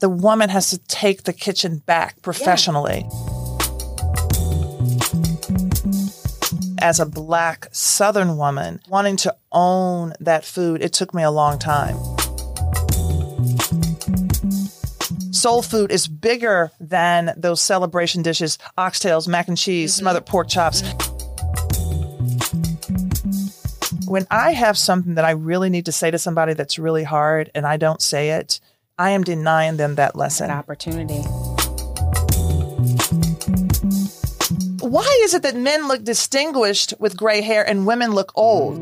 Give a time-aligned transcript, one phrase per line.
[0.00, 3.06] The woman has to take the kitchen back professionally.
[6.82, 11.58] As a black Southern woman, wanting to own that food, it took me a long
[11.58, 11.96] time.
[15.40, 20.00] Soul food is bigger than those celebration dishes oxtails, mac and cheese, mm-hmm.
[20.00, 20.82] smothered pork chops.
[24.06, 27.50] When I have something that I really need to say to somebody that's really hard
[27.54, 28.60] and I don't say it,
[29.00, 30.48] I am denying them that lesson.
[30.48, 31.22] That opportunity.
[34.86, 38.76] Why is it that men look distinguished with gray hair and women look old?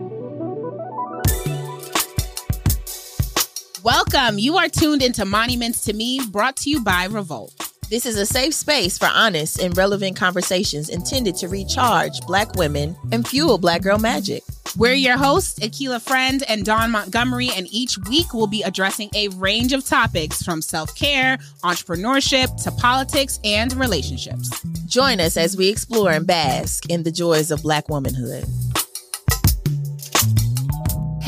[3.84, 4.41] Welcome.
[4.41, 7.78] You are tuned into Monuments to Me, brought to you by Revolt.
[7.91, 12.94] This is a safe space for honest and relevant conversations intended to recharge Black women
[13.12, 14.44] and fuel Black girl magic.
[14.77, 19.28] We're your hosts, Akila Friend and Dawn Montgomery, and each week we'll be addressing a
[19.28, 24.50] range of topics from self care, entrepreneurship, to politics and relationships.
[24.84, 28.44] Join us as we explore and bask in the joys of Black womanhood.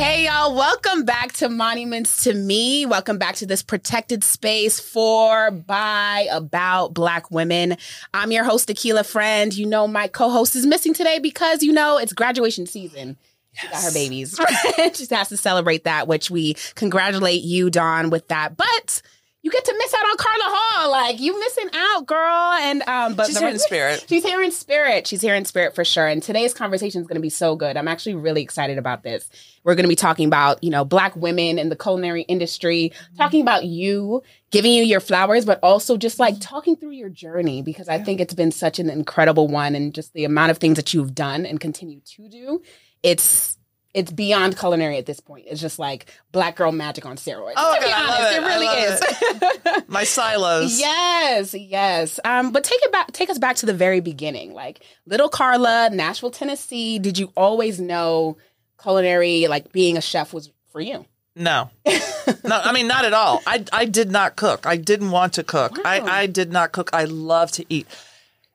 [0.00, 2.86] Hey, y'all, welcome back to Monuments to Me.
[2.86, 7.76] Welcome back to this protected space for, by, about Black women.
[8.14, 9.52] I'm your host, Akila Friend.
[9.52, 13.18] You know, my co host is missing today because, you know, it's graduation season.
[13.52, 14.40] She got her babies.
[14.94, 18.56] She has to celebrate that, which we congratulate you, Dawn, with that.
[18.56, 19.02] But
[19.42, 20.90] you get to miss out on Carla Hall.
[20.90, 22.52] Like you missing out, girl.
[22.60, 24.04] And um, but She's the- here in spirit.
[24.08, 25.06] She's here in spirit.
[25.06, 26.06] She's here in spirit for sure.
[26.06, 27.76] And today's conversation is going to be so good.
[27.76, 29.28] I'm actually really excited about this.
[29.64, 33.42] We're going to be talking about, you know, black women in the culinary industry, talking
[33.42, 37.88] about you, giving you your flowers, but also just like talking through your journey because
[37.88, 40.94] I think it's been such an incredible one and just the amount of things that
[40.94, 42.62] you've done and continue to do.
[43.02, 43.56] It's
[43.92, 45.46] it's beyond culinary at this point.
[45.48, 47.54] It's just like black girl magic on steroids.
[47.56, 48.42] Oh, to be God, I honest, it.
[48.42, 49.82] it really is.
[49.88, 50.78] My silos.
[50.78, 52.20] Yes, yes.
[52.24, 53.12] Um, but take it back.
[53.12, 54.54] Take us back to the very beginning.
[54.54, 56.98] Like little Carla, Nashville, Tennessee.
[56.98, 58.36] Did you always know
[58.80, 61.04] culinary, like being a chef, was for you?
[61.36, 61.70] No.
[61.86, 61.92] no,
[62.44, 63.42] I mean not at all.
[63.46, 64.66] I I did not cook.
[64.66, 65.78] I didn't want to cook.
[65.84, 66.90] I, I did not cook.
[66.92, 67.86] I love to eat.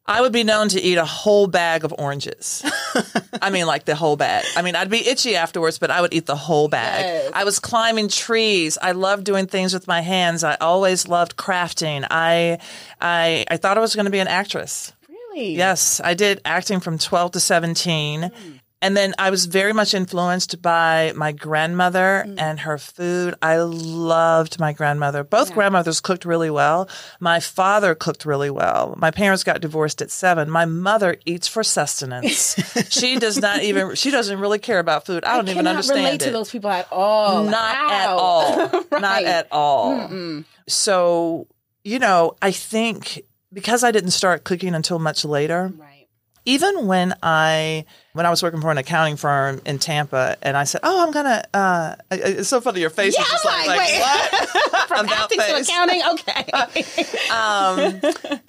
[0.08, 2.64] I would be known to eat a whole bag of oranges.
[3.42, 4.46] I mean, like the whole bag.
[4.56, 7.06] I mean, I'd be itchy afterwards, but I would eat the whole bag.
[7.06, 7.32] Yes.
[7.34, 8.78] I was climbing trees.
[8.80, 10.44] I loved doing things with my hands.
[10.44, 12.06] I always loved crafting.
[12.12, 12.60] I,
[13.02, 14.94] I, I thought I was going to be an actress.
[15.10, 15.56] Really?
[15.56, 18.24] Yes, I did acting from 12 to 17.
[18.24, 18.52] Hmm.
[18.86, 22.36] And then I was very much influenced by my grandmother mm.
[22.38, 23.34] and her food.
[23.42, 25.24] I loved my grandmother.
[25.24, 26.88] Both grandmothers cooked really well.
[27.20, 28.94] My father cooked really well.
[28.96, 30.52] My parents got divorced at seven.
[30.52, 32.54] My mother eats for sustenance.
[32.92, 35.26] she does not even, she doesn't really care about food.
[35.26, 35.66] I don't even understand it.
[35.66, 36.26] cannot understand relate it.
[36.26, 37.44] to those people at all.
[37.46, 38.18] Not at How?
[38.20, 38.84] all.
[39.00, 40.44] Not at all.
[40.68, 41.48] So,
[41.84, 46.08] you know, I think because I didn't start cooking until much later, Right.
[46.46, 50.64] even when I when I was working for an accounting firm in Tampa, and I
[50.64, 52.80] said, "Oh, I'm gonna," uh, it's so funny.
[52.82, 54.00] Your face Yeah, is just like, like, wait.
[54.00, 54.88] what?
[54.88, 56.02] From acting to accounting.
[56.14, 57.06] Okay.
[57.26, 58.00] Um,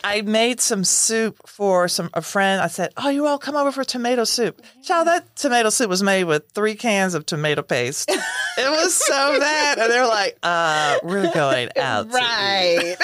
[0.05, 2.60] I made some soup for some a friend.
[2.62, 6.03] I said, "Oh, you all come over for tomato soup." Child, that tomato soup was
[6.03, 8.09] made with three cans of tomato paste.
[8.10, 12.97] it was so bad, and they're like, "Uh, we're going out." to eat." right.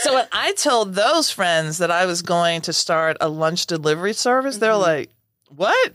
[0.00, 4.12] So when I told those friends that I was going to start a lunch delivery
[4.12, 4.82] service, they're Mm-hmm.
[4.82, 5.10] like,
[5.54, 5.92] "What?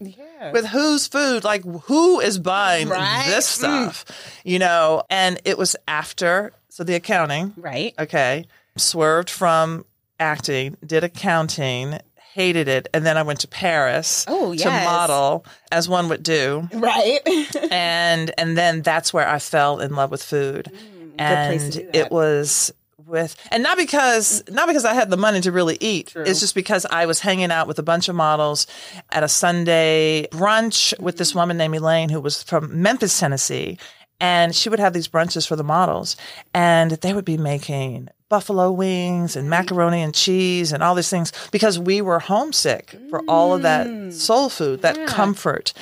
[0.51, 1.43] With whose food?
[1.43, 3.25] Like who is buying Right?
[3.27, 3.59] this mm.
[3.59, 4.05] stuff?"
[4.43, 7.93] You know, and it was after so the accounting, Right.
[7.99, 8.45] okay,
[8.77, 9.85] swerved from
[10.19, 11.99] acting, did accounting,
[12.33, 16.67] hated it, and then I went to Paris Oh, to model as one would do.
[16.73, 17.19] Right.
[17.71, 21.79] and and then that's where I fell in love with food, mm, place and to
[21.79, 21.95] do that.
[21.95, 22.73] it was
[23.07, 26.13] with and not because not because I had the money to really eat.
[26.15, 28.67] It's just because I was hanging out with a bunch of models
[29.11, 33.77] at a Sunday brunch with this woman named Elaine who was from Memphis, Tennessee.
[34.19, 36.15] And she would have these brunches for the models,
[36.53, 41.31] and they would be making buffalo wings and macaroni and cheese and all these things
[41.51, 44.11] because we were homesick for all of that mm.
[44.11, 45.73] soul food, that comfort.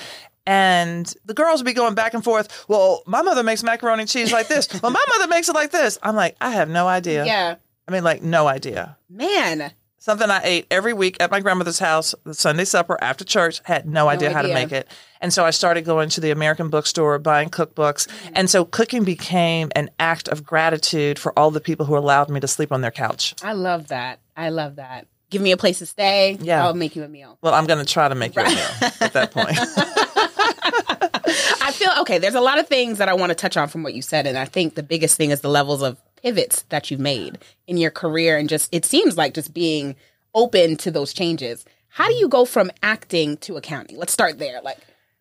[0.47, 2.65] And the girls would be going back and forth.
[2.67, 4.67] Well, my mother makes macaroni and cheese like this.
[4.81, 5.97] well, my mother makes it like this.
[6.01, 7.25] I'm like, I have no idea.
[7.25, 7.55] Yeah.
[7.87, 8.97] I mean, like, no idea.
[9.09, 9.71] Man.
[9.97, 13.87] Something I ate every week at my grandmother's house, the Sunday supper after church, had
[13.87, 14.87] no, idea, how to make it.
[15.21, 18.07] And so I started going to the American bookstore, buying cookbooks.
[18.07, 18.31] Mm.
[18.33, 22.39] And so cooking became an act of gratitude for all the people who allowed me
[22.39, 23.35] to sleep on their couch.
[23.43, 24.19] I love that.
[24.35, 25.05] I love that.
[25.29, 26.35] Give me a place to stay.
[26.41, 26.65] Yeah.
[26.65, 27.37] I'll make you a meal.
[27.43, 29.55] Well, I'm going to try to make you a meal at that point.
[32.01, 32.17] Okay.
[32.17, 34.27] There's a lot of things that I want to touch on from what you said,
[34.27, 37.37] and I think the biggest thing is the levels of pivots that you've made
[37.67, 39.95] in your career, and just it seems like just being
[40.33, 41.63] open to those changes.
[41.89, 43.97] How do you go from acting to accounting?
[43.97, 44.61] Let's start there.
[44.61, 44.77] Like,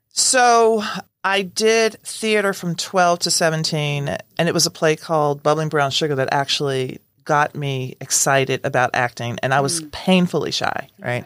[0.09, 0.83] So
[1.23, 5.91] I did theater from 12 to 17, and it was a play called Bubbling Brown
[5.91, 9.93] Sugar that actually got me excited about acting, and I was mm.
[9.93, 11.25] painfully shy, right?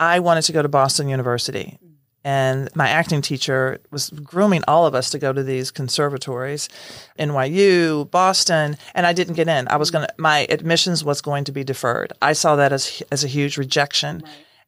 [0.00, 1.78] I wanted to go to Boston University.
[2.24, 6.68] And my acting teacher was grooming all of us to go to these conservatories,
[7.18, 9.68] NYU, Boston, and I didn't get in.
[9.68, 12.12] I was going to, my admissions was going to be deferred.
[12.20, 14.22] I saw that as, as a huge rejection.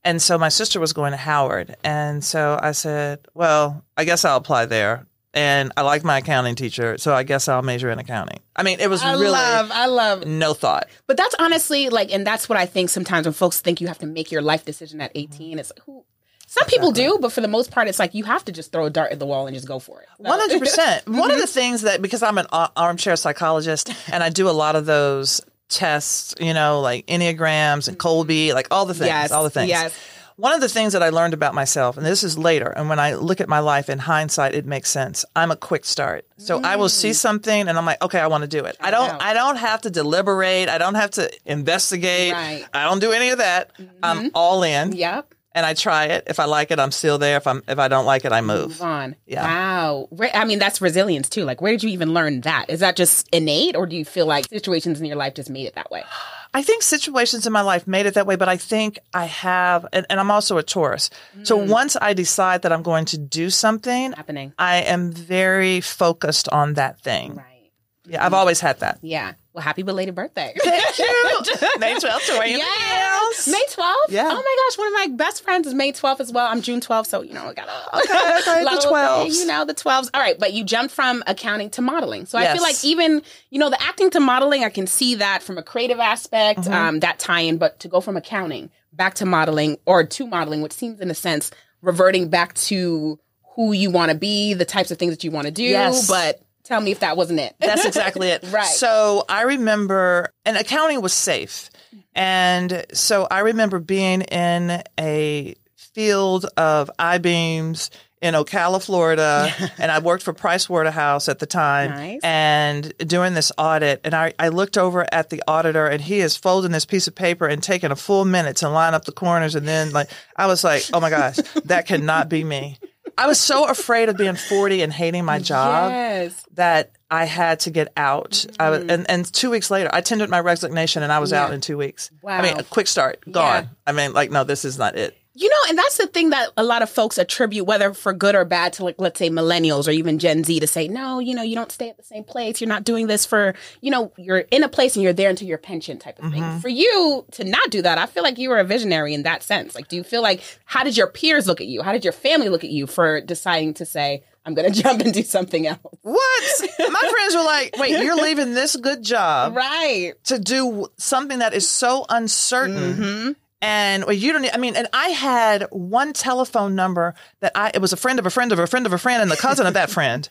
[0.04, 1.76] And so my sister was going to Howard.
[1.84, 5.06] And so I said, well, I guess I'll apply there.
[5.32, 8.40] And I like my accounting teacher, so I guess I'll major in accounting.
[8.56, 10.26] I mean, it was I really love, I love.
[10.26, 10.88] no thought.
[11.06, 13.98] But that's honestly like, and that's what I think sometimes when folks think you have
[13.98, 16.04] to make your life decision at 18, it's like, who?
[16.50, 18.86] Some people do, but for the most part, it's like you have to just throw
[18.86, 20.08] a dart at the wall and just go for it.
[20.18, 21.08] One hundred percent.
[21.08, 24.74] One of the things that because I'm an armchair psychologist and I do a lot
[24.74, 29.44] of those tests, you know, like enneagrams and Kolbe, like all the things, Yes, all
[29.44, 29.68] the things.
[29.68, 29.96] yes.
[30.34, 32.98] One of the things that I learned about myself, and this is later, and when
[32.98, 35.24] I look at my life in hindsight, it makes sense.
[35.36, 37.14] I'm a quick start, so I will see mm.
[37.14, 38.76] something, and I'm like, okay, I want to do it.
[38.80, 39.22] I don't.
[39.22, 40.68] I don't have to deliberate.
[40.68, 42.32] I don't have to investigate.
[42.32, 42.66] Right.
[42.72, 43.70] I don't do any of that.
[44.02, 44.28] I'm mm-hmm.
[44.34, 45.34] all in, Yep.
[45.52, 46.24] And I try it.
[46.26, 47.36] If I like it, I'm still there.
[47.36, 48.68] If I'm, if I don't like it, I move.
[48.68, 49.16] Move on.
[49.26, 49.42] Yeah.
[49.42, 50.06] Wow.
[50.10, 51.44] Where, I mean, that's resilience too.
[51.44, 52.66] Like, where did you even learn that?
[52.68, 55.66] Is that just innate, or do you feel like situations in your life just made
[55.66, 56.04] it that way?
[56.52, 59.86] I think situations in my life made it that way, but I think I have,
[59.92, 61.08] and, and I'm also a Taurus.
[61.44, 61.68] So mm.
[61.68, 64.52] once I decide that I'm going to do something, Happening.
[64.58, 67.36] I am very focused on that thing.
[67.36, 67.70] Right.
[68.06, 68.36] Yeah, I've mm.
[68.36, 68.98] always had that.
[69.02, 69.34] Yeah.
[69.52, 70.54] Well, happy belated birthday.
[70.62, 71.04] Thank you.
[71.80, 73.48] May 12th to anything Yes.
[73.48, 73.94] May 12th?
[74.10, 74.28] Yeah.
[74.30, 76.46] Oh my gosh, one of my best friends is May 12th as well.
[76.46, 79.34] I'm June 12th, so you know, I got a Okay, okay, the of- 12s.
[79.40, 80.10] You know, the 12s.
[80.14, 82.26] All right, but you jumped from accounting to modeling.
[82.26, 85.42] So I feel like even, you know, the acting to modeling, I can see that
[85.42, 86.72] from a creative aspect, Mm-hmm.
[86.72, 90.62] um, that tie in, but to go from accounting back to modeling or to modeling,
[90.62, 91.50] which seems in a sense
[91.82, 93.18] reverting back to
[93.56, 95.62] who you want to be, the types of things that you want to do.
[95.64, 96.06] Yes.
[96.08, 97.56] But tell me if that wasn't it.
[97.58, 98.44] That's exactly it.
[98.50, 98.64] Right.
[98.64, 101.70] So I remember, and accounting was safe.
[102.14, 107.90] And so I remember being in a field of I beams
[108.20, 111.90] in Ocala, Florida, and I worked for Price Waterhouse at the time.
[111.90, 112.20] Nice.
[112.22, 116.36] And doing this audit, and I, I looked over at the auditor, and he is
[116.36, 119.54] folding this piece of paper and taking a full minute to line up the corners,
[119.54, 122.78] and then like I was like, oh my gosh, that cannot be me.
[123.20, 126.46] I was so afraid of being 40 and hating my job Yes.
[126.54, 128.46] that I had to get out.
[128.58, 128.90] I was, Mm-hmm.
[128.90, 131.76] and, and two weeks later, I tendered my resignation and I was out in two
[131.76, 132.10] weeks.
[132.26, 133.68] I mean, a quick start, gone.
[133.86, 135.16] I mean, like, no, this is not it.
[135.40, 138.34] You know, and that's the thing that a lot of folks attribute, whether for good
[138.34, 141.34] or bad, to like, let's say millennials or even Gen Z to say, no, you
[141.34, 142.60] know, you don't stay at the same place.
[142.60, 145.48] You're not doing this for, you know, you're in a place and you're there until
[145.48, 146.60] your pension type of thing.
[146.60, 149.42] For you to not do that, I feel like you were a visionary in that
[149.42, 149.74] sense.
[149.74, 151.80] Like, do you feel like, how did your peers look at you?
[151.80, 155.00] How did your family look at you for deciding to say, I'm going to jump
[155.00, 155.78] and do something else?
[156.02, 156.70] What?
[156.78, 160.12] my friends were like, wait, you're leaving this good job Right.
[160.24, 162.76] to do something that is so uncertain.
[162.94, 163.30] Mm-hmm.
[163.62, 164.54] And well, you don't.
[164.54, 167.70] I mean, and I had one telephone number that I.
[167.74, 169.36] It was a friend of a friend of a friend of a friend and the
[169.36, 170.28] cousin of that friend.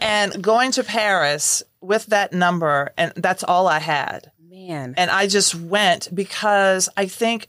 [0.00, 4.32] and going to Paris with that number, and that's all I had.
[4.50, 4.94] Man.
[4.96, 7.48] and I just went because I think,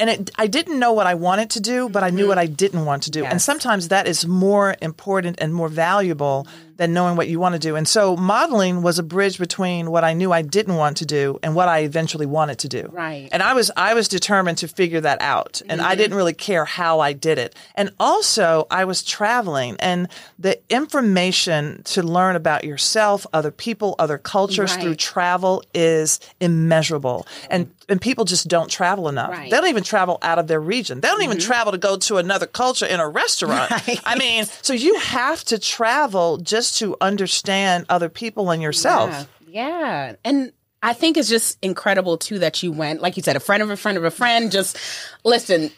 [0.00, 2.46] and it, I didn't know what I wanted to do, but I knew what I
[2.46, 3.24] didn't want to do.
[3.24, 7.58] And sometimes that is more important and more valuable than knowing what you want to
[7.58, 7.76] do.
[7.76, 11.38] And so modeling was a bridge between what I knew I didn't want to do
[11.42, 12.88] and what I eventually wanted to do.
[12.90, 13.28] Right.
[13.32, 15.60] And I was I was determined to figure that out.
[15.68, 17.54] And I didn't really care how I did it.
[17.74, 24.16] And also I was traveling and the information to learn about yourself, other people, other
[24.18, 24.82] cultures Right.
[24.82, 27.26] through travel is immeasurable.
[27.50, 29.30] And and people just don't travel enough.
[29.30, 29.50] Right.
[29.50, 31.00] They don't even travel out of their region.
[31.00, 31.46] They don't even mm-hmm.
[31.46, 33.72] travel to go to another culture in a restaurant.
[34.04, 39.28] I mean, so you have to travel just to understand other people and yourself.
[39.46, 39.66] Yeah.
[39.68, 40.14] yeah.
[40.24, 43.62] And I think it's just incredible too that you went, like you said, a friend
[43.62, 44.52] of a friend of a friend.
[44.52, 44.78] Just
[45.24, 45.70] listen.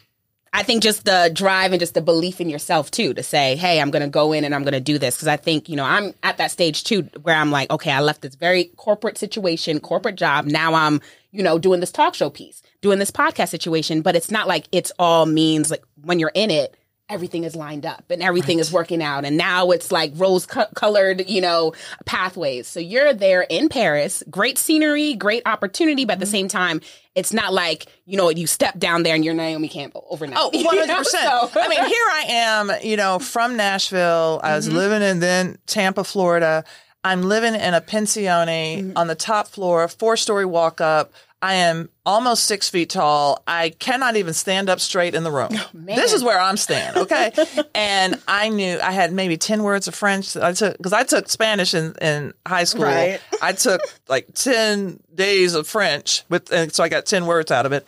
[0.55, 3.81] I think just the drive and just the belief in yourself too to say, hey,
[3.81, 5.17] I'm going to go in and I'm going to do this.
[5.17, 8.01] Cause I think, you know, I'm at that stage too where I'm like, okay, I
[8.01, 10.45] left this very corporate situation, corporate job.
[10.45, 11.01] Now I'm,
[11.33, 14.01] you know, doing this talk show piece, doing this podcast situation.
[14.01, 16.77] But it's not like it's all means like when you're in it,
[17.09, 19.25] everything is lined up and everything is working out.
[19.25, 21.73] And now it's like rose co- colored, you know,
[22.05, 22.67] pathways.
[22.67, 26.31] So you're there in Paris, great scenery, great opportunity, but at the mm-hmm.
[26.31, 26.81] same time,
[27.13, 30.39] it's not like, you know, you step down there and you're Naomi Campbell overnight.
[30.39, 30.87] Oh, 100%.
[30.87, 31.03] know?
[31.03, 34.39] So- I mean, here I am, you know, from Nashville.
[34.41, 34.77] I was mm-hmm.
[34.77, 36.63] living in then Tampa, Florida.
[37.03, 41.11] I'm living in a pensione on the top floor, four story walk up.
[41.41, 43.43] I am almost six feet tall.
[43.45, 45.49] I cannot even stand up straight in the room.
[45.73, 47.33] this is where I'm staying, okay?
[47.75, 51.27] and I knew I had maybe 10 words of French I took, because I took
[51.27, 52.85] Spanish in, in high school.
[52.85, 53.19] Right.
[53.41, 57.65] I took like 10 days of French, with, and so I got 10 words out
[57.65, 57.85] of it.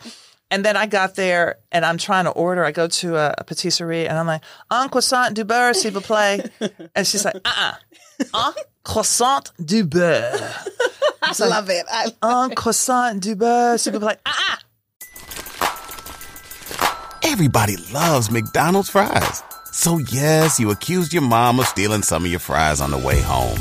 [0.50, 2.62] And then I got there and I'm trying to order.
[2.62, 6.02] I go to a, a patisserie and I'm like, un croissant du beurre, s'il vous
[6.02, 6.50] plaît.
[6.94, 7.72] And she's like, uh uh
[8.34, 8.52] un
[8.86, 10.40] croissant du beurre.
[11.22, 11.84] I love it.
[11.90, 14.18] I, Un croissant du beurre, s'il vous plaît.
[14.24, 14.56] Uh uh
[17.22, 19.42] Everybody loves McDonald's fries.
[19.72, 23.20] So yes, you accused your mom of stealing some of your fries on the way
[23.20, 23.58] home.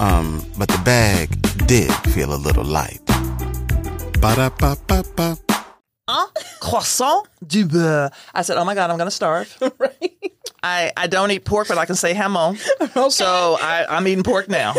[0.00, 1.28] Um, but the bag
[1.66, 3.00] did feel a little light.
[4.20, 5.36] Ba-da-ba-ba-ba.
[6.08, 6.26] un
[6.60, 8.10] croissant du beurre.
[8.34, 9.54] I said, oh my God, I'm going to starve.
[9.78, 10.13] right.
[10.66, 12.56] I, I don't eat pork, but I can say hamon.
[13.10, 14.74] So I, I'm eating pork now.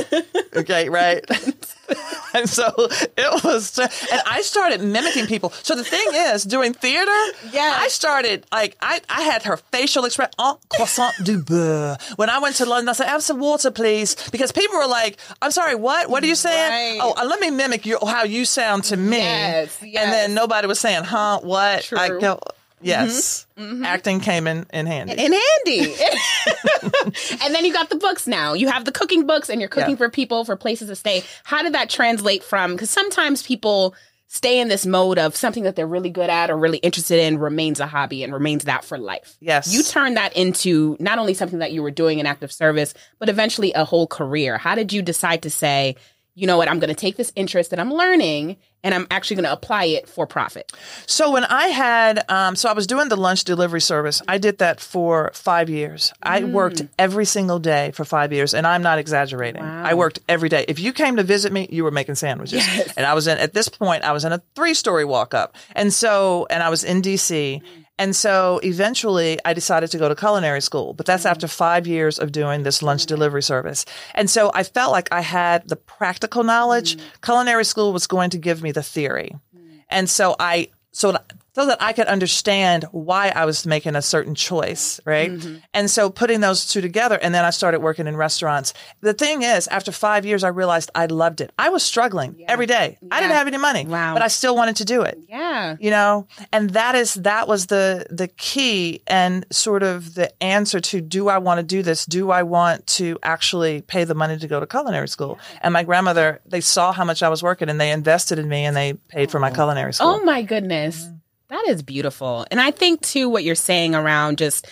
[0.56, 1.24] Okay, right?
[2.34, 5.52] and so it was, and I started mimicking people.
[5.64, 7.12] So the thing is, doing theater,
[7.52, 7.78] Yes.
[7.84, 11.98] I started, like, I, I had her facial expression, un croissant du beurre.
[12.16, 14.16] When I went to London, I said, have some water, please.
[14.32, 16.10] Because people were like, I'm sorry, what?
[16.10, 17.00] What are you saying?
[17.00, 17.00] Right.
[17.02, 19.18] Oh, uh, let me mimic you, how you sound to me.
[19.20, 21.92] Yes, And then nobody was saying, huh, what?
[21.94, 22.20] I True.
[22.22, 22.40] go,
[22.78, 22.88] Mm-hmm.
[22.88, 23.48] yes.
[23.58, 23.84] Mm-hmm.
[23.86, 25.14] Acting came in, in handy.
[25.14, 25.94] and handy.
[27.44, 28.54] and then you got the books now.
[28.54, 29.96] You have the cooking books and you're cooking Yeah.
[29.98, 31.24] for people for places to stay.
[31.44, 33.96] How did that translate from because sometimes people
[34.28, 37.38] stay in this mode of something that they're really good at or really interested in
[37.38, 39.38] remains a hobby and remains that for life.
[39.40, 39.74] Yes.
[39.74, 43.30] You turned that into not only something that you were doing in active service, but
[43.30, 44.58] eventually a whole career.
[44.58, 45.96] How did you decide to say,
[46.36, 49.38] you know what, I'm going to take this interest that I'm learning and I'm actually
[49.38, 50.72] going to apply it for profit?
[51.08, 54.22] So when I had, um, so I was doing the lunch delivery service.
[54.28, 56.14] I did that for five years.
[56.22, 59.64] I worked every single day for five years, and I'm not exaggerating.
[59.64, 60.66] I worked every day.
[60.68, 62.94] If you came to visit me, you were making sandwiches, yes.
[62.98, 63.38] and I was in.
[63.38, 67.02] At this point, I was in a three-story walk-up, and so, and I was in
[67.02, 67.62] DC.
[67.98, 72.20] And so eventually I decided to go to culinary school, but that's after five years
[72.20, 73.86] of doing this lunch delivery service.
[74.14, 76.98] And so I felt like I had the practical knowledge.
[76.98, 77.02] Mm.
[77.22, 79.36] Culinary school was going to give me the theory.
[79.56, 79.84] Mm.
[79.90, 81.18] And so I, so
[81.56, 85.32] so that I could understand why I was making a certain choice, right?
[85.32, 85.56] Mm-hmm.
[85.74, 88.74] And so putting those two together, and then I started working in restaurants.
[89.02, 91.52] The thing is, after five years, I realized I loved it.
[91.58, 92.98] I was struggling every day.
[93.12, 94.14] I didn't have any money, Wow.
[94.14, 95.76] but I still wanted to do it Yeah.
[95.80, 100.80] you know and that is that was the the key and sort of the answer
[100.80, 104.38] to do i want to do this do i want to actually pay the money
[104.38, 107.70] to go to culinary school and my grandmother they saw how much i was working
[107.70, 109.54] and they invested in me and they paid for my oh.
[109.54, 111.08] culinary school Oh my goodness.
[111.50, 112.46] That is beautiful.
[112.52, 114.68] And I think too what you're saying around just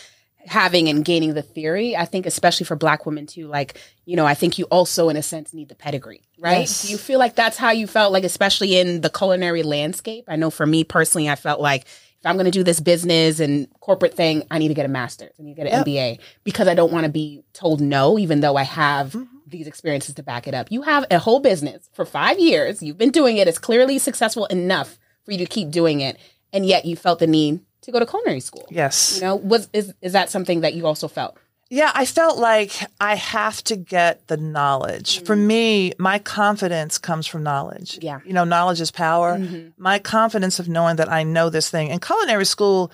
[0.46, 4.26] having and gaining the theory, I think especially for black women too, like, you know,
[4.26, 6.62] I think you also in a sense need the pedigree, right?
[6.62, 6.84] Yes.
[6.84, 10.26] Do you feel like that's how you felt like especially in the culinary landscape?
[10.28, 11.86] I know for me personally I felt like
[12.24, 14.90] if I'm going to do this business and corporate thing, I need to get a
[14.90, 15.34] master's.
[15.38, 18.40] I need to get an MBA because I don't want to be told no, even
[18.40, 19.26] though I have mm-hmm.
[19.46, 20.72] these experiences to back it up.
[20.72, 22.82] You have a whole business for five years.
[22.82, 23.50] You've been doing it.
[23.50, 26.18] It's clearly successful enough for you to keep doing it.
[26.54, 28.66] And yet you felt the need to go to culinary school.
[28.70, 31.38] yes You know, was is is that something that you also felt?
[31.70, 35.16] Yeah, I felt like I have to get the knowledge.
[35.16, 35.26] Mm-hmm.
[35.26, 37.98] For me, my confidence comes from knowledge.
[38.00, 38.20] Yeah.
[38.26, 39.38] You know, knowledge is power.
[39.40, 39.70] Mm-hmm.
[39.78, 41.90] My confidence of knowing that I know this thing.
[41.90, 42.92] And culinary school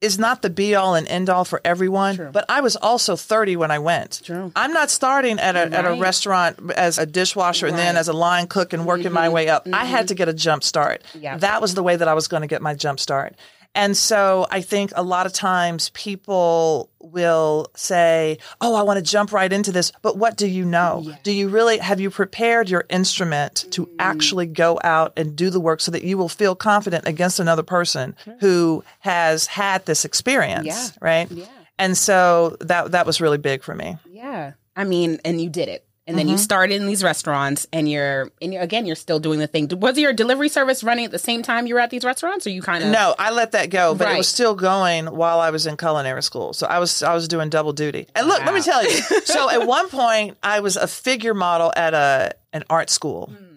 [0.00, 3.56] is not the be all and end all for everyone, but I was also 30
[3.56, 4.20] when I went.
[4.24, 4.52] True.
[4.54, 7.96] I'm not starting at a, at a restaurant as a dishwasher and then Mm-hmm.
[7.98, 9.66] as a line cook and working my way up.
[9.72, 11.02] I had to get a jump start.
[11.18, 11.38] Yeah.
[11.38, 13.34] That was the way that I was going to get my jump start.
[13.74, 19.02] And so I think a lot of times people will say, Oh, I want to
[19.02, 19.92] jump right into this.
[20.02, 21.14] But what do you know?
[21.22, 23.94] Do you really, have you prepared your instrument to Mm.
[24.00, 27.62] actually go out and do the work so that you will feel confident against another
[27.62, 30.66] person who has had this experience?
[30.66, 30.88] Yeah.
[31.00, 31.30] Right.
[31.30, 31.46] Yeah.
[31.78, 33.96] And so that, that was really big for me.
[34.10, 34.52] Yeah.
[34.74, 35.84] I mean, and you did it.
[36.08, 36.42] And then you mm-hmm.
[36.42, 39.68] started in these restaurants, and you're and you're, again you're still doing the thing.
[39.68, 42.50] Was your delivery service running at the same time you were at these restaurants, or
[42.50, 45.50] you kind of No, I let that go, but it was still going while I
[45.50, 46.54] was in culinary school.
[46.54, 48.08] So I was I was doing double duty.
[48.16, 48.98] And look, let me tell you.
[49.24, 53.30] So at one point, I was a figure model at a an art school.
[53.30, 53.47] Mm.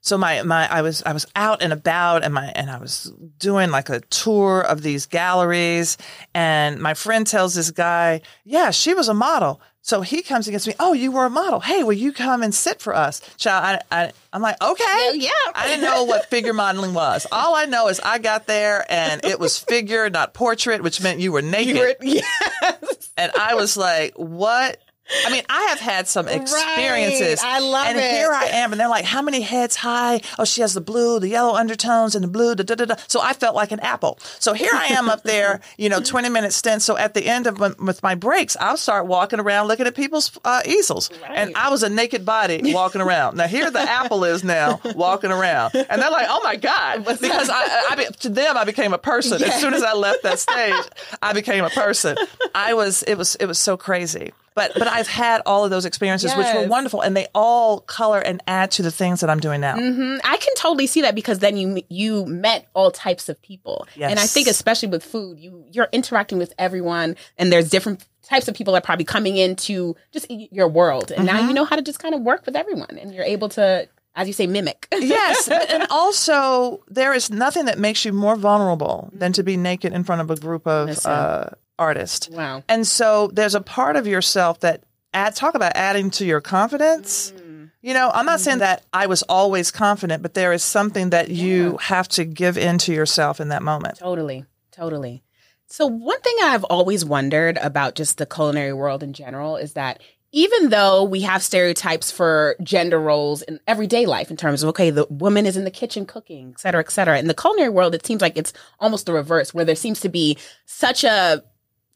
[0.00, 3.12] So my my I was I was out and about and my and I was
[3.38, 5.98] doing like a tour of these galleries
[6.34, 10.66] and my friend tells this guy, "Yeah, she was a model." So he comes against
[10.66, 10.74] me.
[10.78, 11.60] Oh, you were a model.
[11.60, 13.22] Hey, will you come and sit for us?
[13.38, 15.12] Child, I, I, I'm like, okay.
[15.14, 15.30] Yeah.
[15.54, 17.26] I didn't know what figure modeling was.
[17.32, 21.20] All I know is I got there and it was figure, not portrait, which meant
[21.20, 21.96] you were naked.
[22.02, 23.10] yes.
[23.16, 24.78] And I was like, what?
[25.26, 27.40] I mean, I have had some experiences.
[27.42, 28.04] I love and it.
[28.04, 30.20] And here I am, and they're like, how many heads high?
[30.38, 32.94] Oh, she has the blue, the yellow undertones, and the blue, da da da da.
[33.06, 34.18] So I felt like an apple.
[34.38, 36.82] So here I am up there, you know, 20 minute stint.
[36.82, 39.94] So at the end of my, with my breaks, I'll start walking around looking at
[39.94, 41.10] people's uh, easels.
[41.28, 43.36] And I was a naked body walking around.
[43.36, 45.74] Now here the apple is now walking around.
[45.74, 47.06] And they're like, oh my God.
[47.28, 49.42] Because I, I, be, to them, I became a person.
[49.42, 50.82] As soon as I left that stage,
[51.20, 52.16] I became a person.
[52.54, 54.32] I was, it was, it was so crazy.
[54.58, 58.18] But, but I've had all of those experiences, which were wonderful, and they all color
[58.18, 59.76] and add to the things that I'm doing now.
[59.76, 64.10] I can totally see that because then you you met all types of people, Yes.
[64.10, 68.48] and I think especially with food, you you're interacting with everyone, and there's different types
[68.48, 71.76] of people that are probably coming into just your world, and now you know how
[71.76, 74.88] to just kind of work with everyone, and you're able to, as you say, mimic.
[74.92, 79.92] yes, and also there is nothing that makes you more vulnerable than to be naked
[79.92, 81.46] in front of a group of uh,
[81.78, 82.28] artists.
[82.28, 82.62] Wow.
[82.68, 87.32] And so there's a part of yourself that add talk about adding to your confidence.
[87.32, 87.70] Mm.
[87.80, 88.60] You know, I'm not saying mm-hmm.
[88.60, 92.92] that I was always confident, but there is something that you have to give into
[92.92, 93.98] yourself in that moment.
[93.98, 95.22] Totally, totally.
[95.66, 100.00] So one thing I've always wondered about just the culinary world in general is that
[100.32, 104.90] even though we have stereotypes for gender roles in everyday life in terms of okay,
[104.90, 107.18] the woman is in the kitchen cooking, et cetera, et cetera.
[107.18, 110.08] In the culinary world, it seems like it's almost the reverse, where there seems to
[110.08, 110.36] be
[110.66, 111.42] such a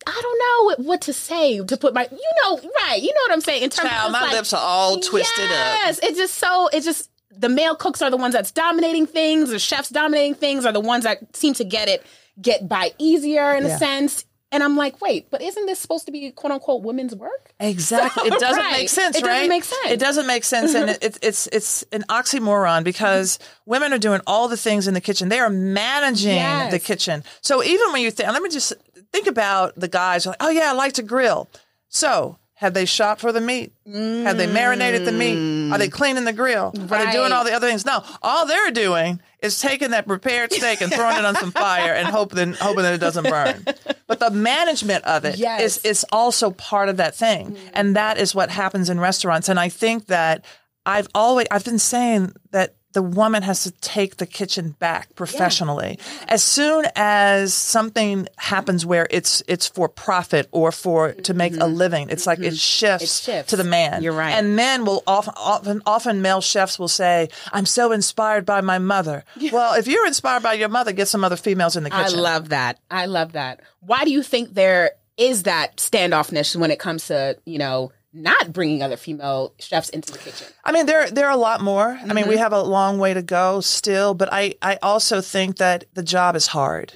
[0.07, 3.21] I don't know what, what to say to put my you know right you know
[3.23, 5.51] what I'm saying in terms Child, of my like- lips are all twisted up.
[5.51, 9.49] yes, it's just so it's just the male cooks are the ones that's dominating things,
[9.51, 12.05] the chefs dominating things are the ones that seem to get it
[12.41, 13.75] get by easier in Yeah.
[13.77, 14.25] a sense.
[14.55, 17.55] And I'm like, wait, but isn't this supposed to be quote unquote women's work?
[17.59, 18.25] Exactly.
[18.31, 18.73] It doesn't Right.
[18.81, 19.91] make sense, It doesn't make sense.
[19.91, 24.21] It doesn't make sense, and it, it's it's it's an oxymoron because women are doing
[24.27, 25.31] all the things in the kitchen.
[25.31, 26.71] They are managing Yes.
[26.71, 27.25] the kitchen.
[27.41, 28.75] So even when you think, let me just
[29.12, 30.27] think about the guys.
[30.27, 31.48] Like, oh yeah, I like to grill.
[31.88, 32.38] So.
[32.57, 33.72] Have they shot for the meat?
[33.92, 35.72] Have they marinated the meat?
[35.72, 36.72] Are they cleaning the grill?
[36.92, 37.85] Are they doing all the other things?
[37.85, 41.92] No, all they're doing is taking that prepared steak and throwing it on some fire
[41.92, 43.64] and hoping hoping that it doesn't burn.
[44.07, 45.79] But the management of it is Yes.
[45.79, 47.57] is also part of that thing.
[47.75, 49.48] And that is what happens in restaurants.
[49.48, 50.44] And I think that
[50.87, 55.99] I've always I've been saying that the woman has to take the kitchen back professionally.
[56.29, 61.57] As soon as something happens where it's it's for profit or for to make a
[61.57, 61.75] mm-hmm.
[61.75, 62.55] living, it's like it mm-hmm.
[62.55, 63.51] shifts, It shifts.
[63.51, 64.03] to the man.
[64.03, 64.33] You're right.
[64.33, 68.79] And men will often often often male chefs will say, "I'm so inspired by my
[68.79, 72.19] mother." Well, if you're inspired by your mother, get some other females in the kitchen.
[72.19, 72.79] I love that.
[72.91, 73.61] I love that.
[73.81, 78.53] Why do you think there is that standoffness when it comes to, you know, not
[78.53, 80.46] bringing other female chefs into the kitchen?
[80.64, 81.98] I mean, there there are a lot more.
[82.03, 82.42] I mean, we Mm-hmm.
[82.42, 86.37] have a long way to go still, but I I also think that the job
[86.37, 86.92] is hard.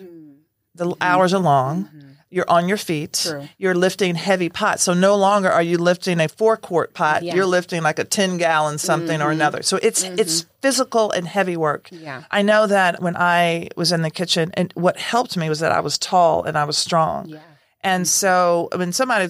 [0.75, 1.89] The hours are long.
[2.29, 3.13] You're on your feet.
[3.13, 3.39] Mm-hmm.
[3.39, 3.49] True.
[3.57, 4.83] You're lifting heavy pots.
[4.83, 7.23] So no longer are you lifting a four quart pot.
[7.23, 7.31] Yeah.
[7.31, 7.37] Mm-hmm.
[7.37, 9.63] You're lifting like a 10 gallon something or another.
[9.63, 11.89] So it's it's physical and heavy work.
[11.93, 12.25] Yeah.
[12.31, 15.73] I know that when I was in the kitchen and what helped me was that
[15.73, 17.29] I was tall and I was strong.
[17.29, 17.39] Yeah.
[17.83, 19.29] And so when somebody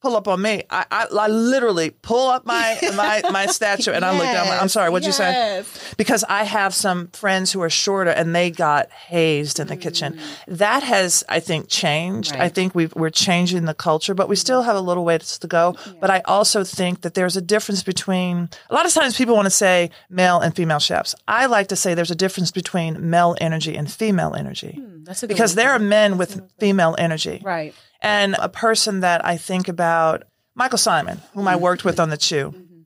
[0.00, 4.04] pull up on me, I, I, I literally pull up my my, my statue and
[4.04, 4.46] I look down.
[4.46, 5.64] Like, I'm sorry, what'd you say?
[5.96, 10.14] Because I have some friends who are shorter and they got hazed in the kitchen.
[10.14, 10.58] Mm.
[10.58, 12.34] That has, I think, changed.
[12.34, 14.40] I think we've, we're changing the culture, but we mm-hmm.
[14.40, 15.76] still have a little ways to go.
[16.00, 19.46] But I also think that there's a difference between, a lot of times people want
[19.46, 21.14] to say male and female chefs.
[21.26, 24.78] I like to say there's a difference between male energy and female energy.
[24.80, 27.40] Hmm, that's a good Because there are men with female energy.
[27.42, 27.74] Right.
[28.00, 31.62] And a person that I think about, Michael Symon, whom I mm-hmm.
[31.62, 32.50] worked with on the Chew.
[32.50, 32.80] Mm-hmm.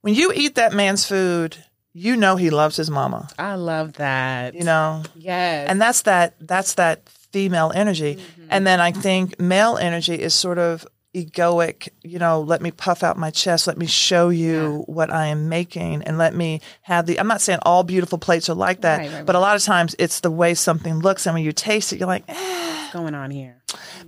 [0.00, 1.56] When you eat that man's food,
[1.92, 3.28] you know he loves his mama.
[3.38, 4.54] I love that.
[4.54, 5.68] You know, Yes.
[5.68, 6.34] and that's that.
[6.40, 8.16] That's that female energy.
[8.16, 8.48] Mm-hmm.
[8.50, 10.86] And then I think male energy is sort of
[11.24, 11.88] egoic.
[12.02, 13.66] You know, let me puff out my chest.
[13.66, 17.18] Let me show you what I am making, and let me have the.
[17.18, 19.62] I'm not saying all beautiful plates are like that, Right, right, but a lot of
[19.62, 22.24] times it's the way something looks, and when you taste it, you're like.
[22.28, 22.34] Eh,
[22.82, 23.56] What's going on here?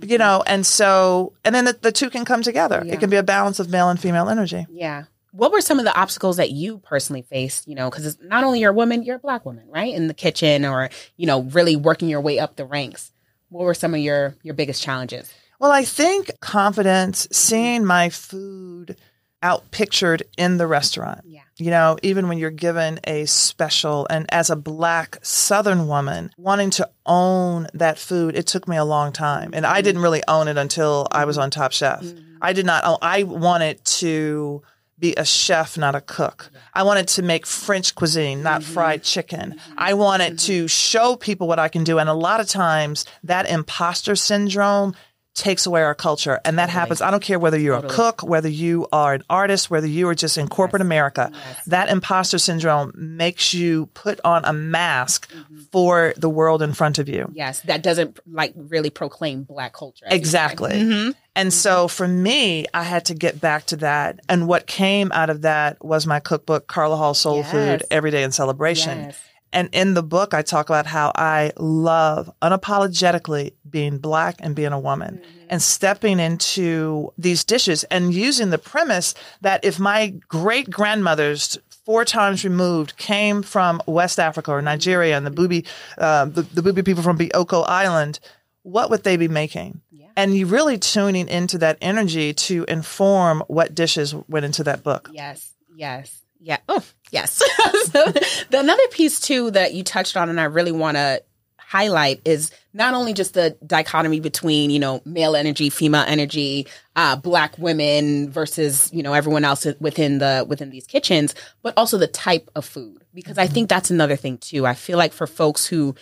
[0.01, 2.81] you know, and so, and then the, the two can come together.
[2.85, 2.93] Yeah.
[2.93, 4.65] It can be a balance of male and female energy.
[4.71, 5.03] Yeah.
[5.31, 7.67] what were some of the obstacles that you personally faced?
[7.67, 9.93] You know, because it's not only you're a woman, you're a black woman, right?
[9.93, 13.11] In the kitchen or, you know, really working your way up the ranks.
[13.49, 15.33] What were some of your your biggest challenges?
[15.59, 18.95] Well, I think confidence, seeing my food
[19.41, 21.21] out pictured in the restaurant.
[21.25, 21.41] Yeah.
[21.57, 26.69] You know, even when you're given a special, and as a black Southern woman, wanting
[26.71, 29.51] to own that food, it took me a long time.
[29.53, 32.01] And I didn't really own it until I was on Top Chef.
[32.01, 32.37] Mm-hmm.
[32.41, 34.61] I did not, own, I wanted to
[34.97, 36.51] be a chef, not a cook.
[36.73, 38.73] I wanted to make French cuisine, not mm-hmm.
[38.73, 39.51] fried chicken.
[39.51, 39.73] Mm-hmm.
[39.77, 41.99] I wanted to show people what I can do.
[41.99, 44.93] And a lot of times that imposter syndrome
[45.39, 46.39] takes away our culture.
[46.43, 47.01] And that happens.
[47.01, 50.15] I don't care whether you're a cook, whether you are an artist, whether you are
[50.15, 51.31] just in corporate America.
[51.67, 55.59] That imposter syndrome makes you put on a mask mm-hmm.
[55.71, 57.31] for the world in front of you.
[57.33, 60.05] Yes, that doesn't like really proclaim black culture.
[60.05, 60.19] as you say.
[60.19, 60.71] Exactly.
[60.71, 61.11] Mm-hmm.
[61.35, 61.49] And mm-hmm.
[61.49, 64.19] so for me, I had to get back to that.
[64.27, 67.51] And what came out of that was my cookbook, Carla Hall Soul Yes.
[67.51, 69.13] Food, Every Day in Celebration.
[69.51, 74.71] And in the book, I talk about how I love unapologetically being black and being
[74.73, 75.47] a woman Mm-hmm.
[75.49, 82.05] and stepping into these dishes and using the premise that if my great grandmothers four
[82.05, 85.65] times removed came from West Africa or Nigeria and the Bubi,
[85.97, 88.19] uh, the, the Bubi people from Bioko Island,
[88.61, 89.81] what would they be making?
[90.15, 95.09] And you really tuning into that energy to inform what dishes went into that book.
[95.13, 96.57] Yes, yes, yeah.
[96.67, 97.33] Oh, yes.
[97.91, 98.05] so,
[98.49, 101.21] the another piece too that you touched on, and I really want to
[101.57, 107.15] highlight is not only just the dichotomy between you know male energy, female energy, uh,
[107.15, 112.07] black women versus you know everyone else within the within these kitchens, but also the
[112.07, 114.65] type of food because I think that's another thing too.
[114.65, 115.95] I feel like for folks who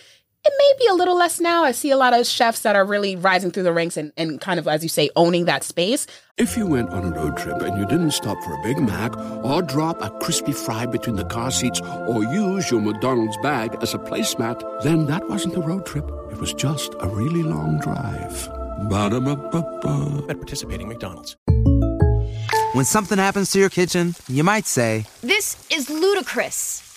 [0.48, 1.64] it may be a little less now.
[1.64, 4.40] I see a lot of chefs that are really rising through the ranks and, and
[4.40, 6.06] kind of, as you say, owning that space.
[6.38, 9.14] If you went on a road trip and you didn't stop for a Big Mac
[9.44, 13.92] or drop a crispy fry between the car seats or use your McDonald's bag as
[13.92, 16.08] a placemat, then that wasn't a road trip.
[16.30, 18.48] It was just a really long drive.
[18.88, 20.30] Ba-da-ba-ba-ba.
[20.30, 21.36] at participating McDonald's.
[22.72, 26.87] When something happens to your kitchen, you might say, This is ludicrous.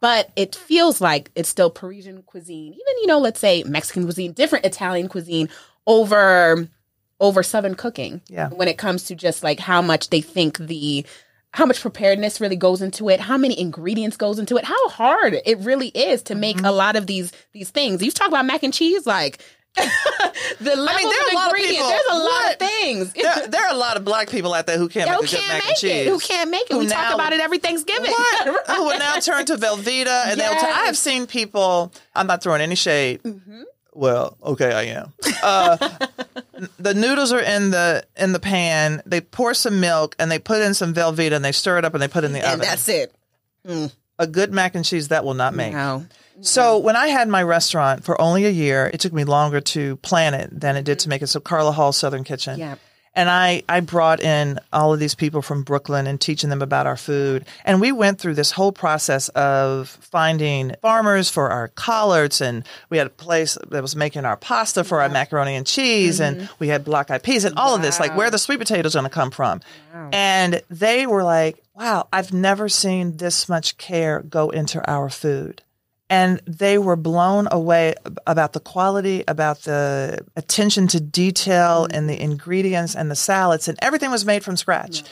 [0.00, 4.32] But it feels like it's still Parisian cuisine, even you know, let's say Mexican cuisine,
[4.32, 5.48] different Italian cuisine
[5.86, 6.68] over
[7.20, 8.22] over Southern cooking.
[8.28, 8.48] Yeah.
[8.48, 11.04] When it comes to just like how much they think the
[11.52, 15.36] how much preparedness really goes into it, how many ingredients goes into it, how hard
[15.44, 16.66] it really is to make mm-hmm.
[16.66, 18.02] a lot of these these things.
[18.02, 19.44] You talk about mac and cheese, like
[19.76, 22.52] the level there are a lot of people- There's a lot what?
[22.52, 23.12] of things.
[23.12, 25.26] There, there are a lot of black people out there who can't who make a
[25.32, 26.06] good can't mac make and cheese.
[26.06, 26.10] it?
[26.10, 26.72] Who can't make it?
[26.72, 28.10] Who we talk about it every Thanksgiving.
[28.10, 28.66] What?
[28.76, 30.50] Who will now turn to Velveeta and they'll.
[30.52, 31.92] T- I have seen people.
[32.14, 33.20] I'm not throwing any shade.
[33.92, 35.12] Well, okay, I am.
[35.42, 35.76] Uh,
[36.78, 39.02] the noodles are in the in the pan.
[39.06, 41.94] They pour some milk and they put in some Velveeta and they stir it up
[41.94, 42.52] and they put it in the oven.
[42.52, 42.68] and oven.
[42.68, 43.14] that's it.
[44.18, 45.72] a good mac and cheese that will not make.
[45.72, 46.06] No.
[46.42, 49.96] So when I had my restaurant for only a year, it took me longer to
[49.96, 51.28] plan it than it did to make it.
[51.28, 52.58] So Carla Hall Southern Kitchen.
[52.58, 52.76] Yeah.
[53.12, 56.86] And I, I brought in all of these people from Brooklyn and teaching them about
[56.86, 57.44] our food.
[57.64, 62.40] And we went through this whole process of finding farmers for our collards.
[62.40, 66.20] And we had a place that was making our pasta for our macaroni and cheese.
[66.20, 66.54] And mm-hmm.
[66.60, 68.94] we had black eyed peas and all of this, like where are the sweet potatoes
[68.94, 69.60] going to come from.
[70.12, 75.62] And they were like, wow, I've never seen this much care go into our food
[76.10, 77.94] and they were blown away
[78.26, 83.78] about the quality, about the attention to detail and the ingredients and the salads and
[83.80, 85.04] everything was made from scratch.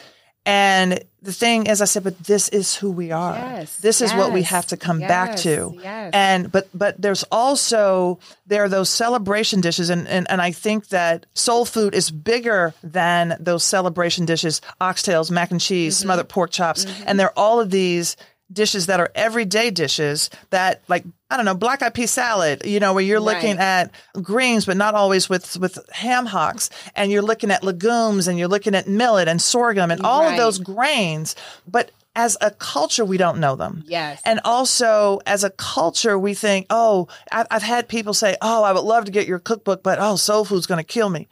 [0.46, 3.34] And the thing is, I said, but this is who we are.
[3.34, 5.74] Yes, this is what we have to come back to.
[5.82, 6.10] yes.
[6.14, 10.88] And but but there's also there are those celebration dishes, and, and and I think
[10.88, 16.02] that soul food is bigger than those celebration dishes: oxtails, mac and cheese, Mm-hmm.
[16.06, 18.16] smothered pork chops, and there are all of these
[18.52, 22.80] dishes that are everyday dishes that like I don't know black eyed pea salad you
[22.80, 23.90] know where you're looking Right.
[24.14, 28.38] at greens but not always with with ham hocks and you're looking at legumes and
[28.38, 33.04] you're looking at millet and sorghum and all of those grains but as a culture
[33.04, 34.22] we don't know them Yes.
[34.24, 38.72] and also as a culture we think oh I've, I've had people say oh I
[38.72, 41.28] would love to get your cookbook but oh soul food's going to kill me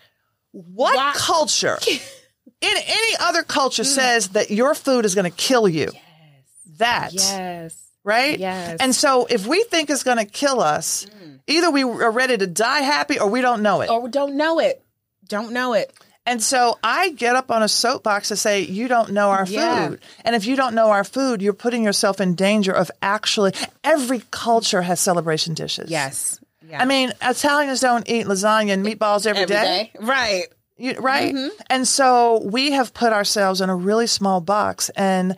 [0.53, 1.99] what culture in
[2.87, 3.87] any other culture Mm.
[3.87, 5.91] says that your food is going to kill you
[6.79, 7.77] that Yes.
[8.05, 8.39] right?
[8.39, 8.79] Yes.
[8.81, 11.07] And so if we think it's going to kill us,
[11.47, 13.91] either we are ready to die happy or we don't know it.
[13.91, 14.83] Or we don't know it.
[15.29, 15.93] Don't know it.
[16.29, 19.89] And so I get up on a soapbox to say, you don't know our Yeah.
[19.89, 20.01] food.
[20.25, 23.53] And if you don't know our food, you're putting yourself in danger of actually,
[23.85, 25.89] every culture has celebration dishes.
[25.89, 26.41] Yes.
[26.69, 26.83] Yeah.
[26.83, 29.63] I mean, Italians don't eat lasagna and meatballs every Every day.
[29.95, 30.01] day.
[30.01, 30.45] Right.
[30.79, 31.33] You, right?
[31.33, 31.49] Mm-hmm.
[31.71, 35.37] And so we have put ourselves in a really small box and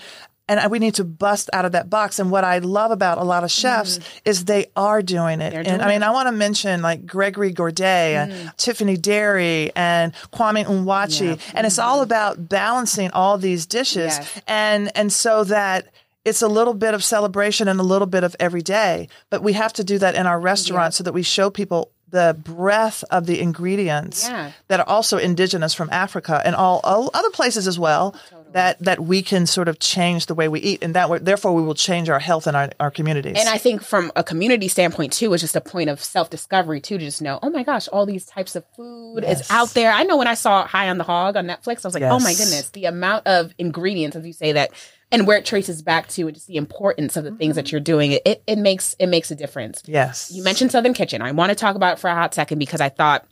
[0.49, 2.19] and we need to bust out of that box.
[2.19, 5.53] And what I love about a lot of chefs is they are doing it.
[5.53, 5.71] Mm-hmm.
[5.71, 6.01] And I mean, it.
[6.01, 6.11] Mm-hmm.
[6.11, 7.83] I want to mention like Gregory Gourdet
[8.15, 11.41] and Tiffany Derry and Kwame Onwuachi.
[11.55, 14.17] And it's all about balancing all these dishes.
[14.17, 14.43] Yes.
[14.47, 15.89] And and so that
[16.25, 19.09] it's a little bit of celebration and a little bit of every day.
[19.31, 22.37] But we have to do that in our restaurant so that we show people the
[22.43, 24.53] breadth of the ingredients Yeah.
[24.69, 28.15] that are also indigenous from Africa and all, all other places as well.
[28.53, 31.55] That that we can sort of change the way we eat, and that way, therefore
[31.55, 33.37] we will change our health and our, our communities.
[33.39, 36.81] And I think from a community standpoint too, it's just a point of self discovery
[36.81, 39.93] too, to just know, oh my gosh, all these types of food is out there.
[39.93, 42.21] I know when I saw High on the Hog on Netflix, I was like, oh
[42.21, 44.71] my goodness, the amount of ingredients, as you say that,
[45.11, 47.75] and where it traces back to, and just the importance of the things that mm-hmm.
[47.75, 48.13] you're doing.
[48.13, 49.83] It, it it makes it makes a difference.
[49.87, 51.23] yes, You mentioned Southern Kitchen.
[51.23, 53.27] I want to talk about it for a hot second because I thought,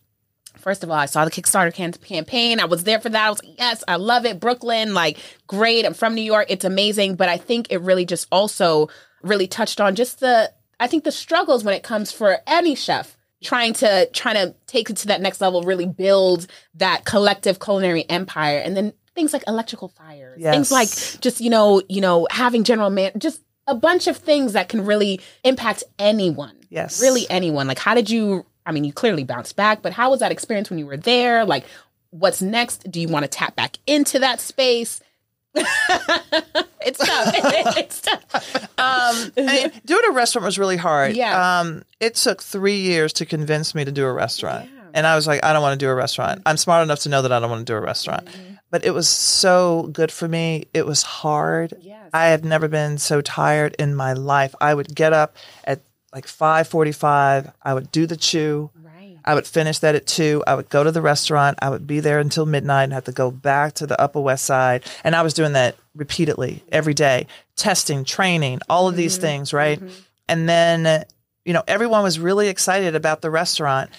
[0.59, 2.61] first of all, I saw the Kickstarter can- campaign.
[2.61, 3.27] I was there for that.
[3.27, 4.41] I was like, yes, I love it.
[4.41, 5.85] Brooklyn, like, great.
[5.85, 6.47] I'm from New York.
[6.49, 7.17] It's amazing.
[7.17, 8.89] But I think it really just also
[9.23, 13.17] really touched on just the, I think the struggles when it comes for any chef
[13.43, 18.09] trying to trying to take it to that next level, really build that collective culinary
[18.09, 20.89] empire, and then things like electrical fires, things like
[21.21, 24.85] just you know you know having general man just a bunch of things that can
[24.87, 27.01] really impact anyone Yes.
[27.03, 30.21] really anyone like how did you i mean you clearly bounced back but how was
[30.21, 31.65] that experience when you were there like
[32.11, 35.01] what's next do you want to tap back into that space
[35.55, 37.35] it's tough
[37.79, 41.17] it's tough um, I mean, doing a restaurant was really hard.
[41.17, 41.61] Yeah.
[41.61, 44.69] Um, it took three years to convince me to do a restaurant.
[44.93, 46.43] And I was like, I don't want to do a restaurant.
[46.47, 48.29] I'm smart enough to know that I don't want to do a restaurant.
[48.71, 50.67] But it was so good for me.
[50.75, 51.75] It was hard.
[51.81, 52.11] Yes.
[52.13, 54.55] I have never been so tired in my life.
[54.61, 55.81] I would get up at
[56.13, 57.53] like 5:45.
[57.63, 58.71] I would do the chew.
[58.75, 60.43] right I would finish that at two.
[60.47, 61.59] I would go to the restaurant.
[61.61, 64.45] I would be there until midnight and have to go back to the Upper West
[64.45, 64.85] Side.
[65.03, 69.23] And I was doing that repeatedly every day, testing, training, all of these mm-hmm.
[69.23, 69.81] things, right?
[69.81, 70.01] Mm-hmm.
[70.29, 71.05] And then,
[71.45, 73.91] you know, everyone was really excited about the restaurant.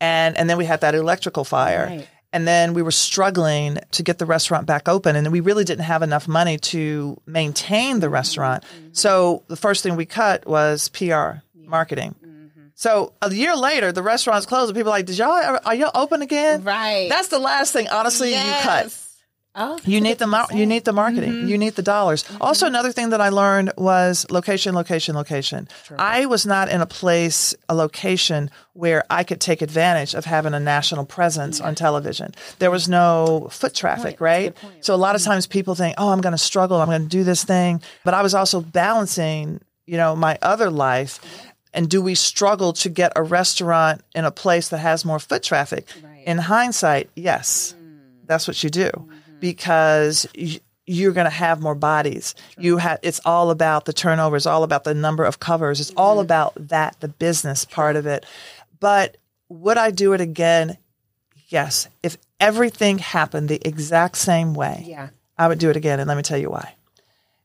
[0.00, 1.86] And, and then we had that electrical fire.
[1.88, 2.08] Right.
[2.34, 5.14] And then we were struggling to get the restaurant back open.
[5.16, 8.64] And we really didn't have enough money to maintain the restaurant.
[8.64, 8.88] Mm-hmm.
[8.92, 12.14] So the first thing we cut was PR, marketing.
[12.76, 15.74] So a year later, the restaurant's closed, and people are like, "Did y'all ever, are
[15.76, 17.08] y'all open again?" Right.
[17.08, 18.92] That's the last thing, honestly, you cut.
[19.56, 21.46] Oh, You need the mar- you need the marketing.
[21.46, 22.24] You need the dollars.
[22.40, 25.68] Also, another thing that I learned was location, location, location.
[25.96, 30.54] I was not in a place, a location where I could take advantage of having
[30.54, 32.34] a national presence on television.
[32.58, 34.56] There was no foot traffic, right?
[34.80, 36.80] So a lot of times people think, "Oh, I'm going to struggle.
[36.80, 40.68] I'm going to do this thing," but I was also balancing, you know, my other
[40.68, 41.20] life.
[41.74, 45.42] And do we struggle to get a restaurant in a place that has more foot
[45.42, 45.88] traffic?
[46.24, 47.98] In hindsight, yes mm.
[48.24, 49.38] that's what you do mm-hmm.
[49.40, 52.34] because y- you're going to have more bodies.
[52.58, 55.80] You have it's all about the turnover, it's all about the number of covers.
[55.80, 56.24] It's all mm-hmm.
[56.24, 58.24] about that the business part of it.
[58.80, 59.16] But
[59.48, 60.78] would I do it again?
[61.48, 61.88] Yes.
[62.02, 65.08] If everything happened the exact same way, Yeah.
[65.36, 66.74] I would do it again and let me tell you why.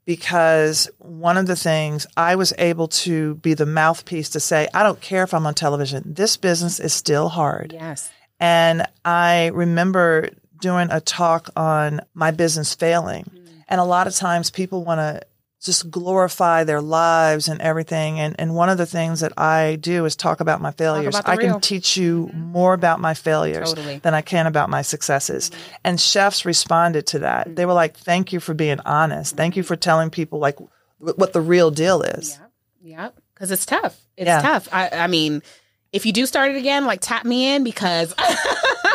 [0.09, 4.81] Because one of the things I was able to be the mouthpiece to say, I
[4.81, 6.01] don't care if I'm on television.
[6.15, 7.73] This business is still hard.
[7.73, 8.09] Yes.
[8.39, 13.25] And I remember doing a talk on my business failing.
[13.25, 13.63] Mm.
[13.67, 15.21] And a lot of times people want to
[15.63, 18.19] just glorify their lives and everything.
[18.19, 21.15] And, and one of the things that I do is talk about my failures.
[21.15, 21.51] about I real.
[21.53, 23.97] can teach you more about my failures Totally.
[23.97, 25.49] than I can about my successes.
[25.49, 25.73] Mm-hmm.
[25.83, 27.47] And chefs responded to that.
[27.47, 27.55] Mm-hmm.
[27.55, 29.35] They were like, thank you for being honest.
[29.35, 29.67] Thank you mm-hmm.
[29.67, 30.57] for telling people like
[30.99, 32.39] wh- what the real deal is.
[32.81, 33.99] Yeah, because it's tough.
[34.15, 34.41] It's Yeah.
[34.41, 34.69] tough.
[34.71, 35.43] I, I mean,
[35.91, 38.13] if you do start it again, like tap me in because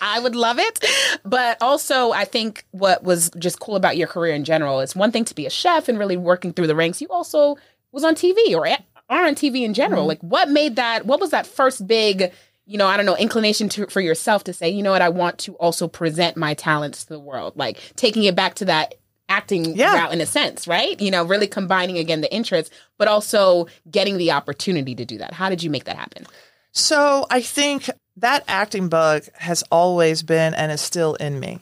[0.00, 0.84] I would love it.
[1.24, 5.12] But also, I think what was just cool about your career in general, it's one
[5.12, 7.00] thing to be a chef and really working through the ranks.
[7.00, 7.56] You also
[7.92, 8.78] was on TV or a-
[9.10, 10.02] are on TV in general.
[10.02, 10.08] Mm-hmm.
[10.08, 11.06] Like, what made that?
[11.06, 12.32] What was that first big?
[12.66, 15.08] You know, I don't know, inclination to, for yourself to say, you know what, I
[15.08, 18.94] want to also present my talents to the world, like taking it back to that
[19.30, 19.94] acting Yeah.
[19.94, 20.98] route in a sense, right?
[21.00, 25.32] You know, really combining again the interests, but also getting the opportunity to do that.
[25.32, 26.26] How did you make that happen?
[26.72, 27.88] So I think
[28.20, 31.60] that acting bug has always been and is still in me.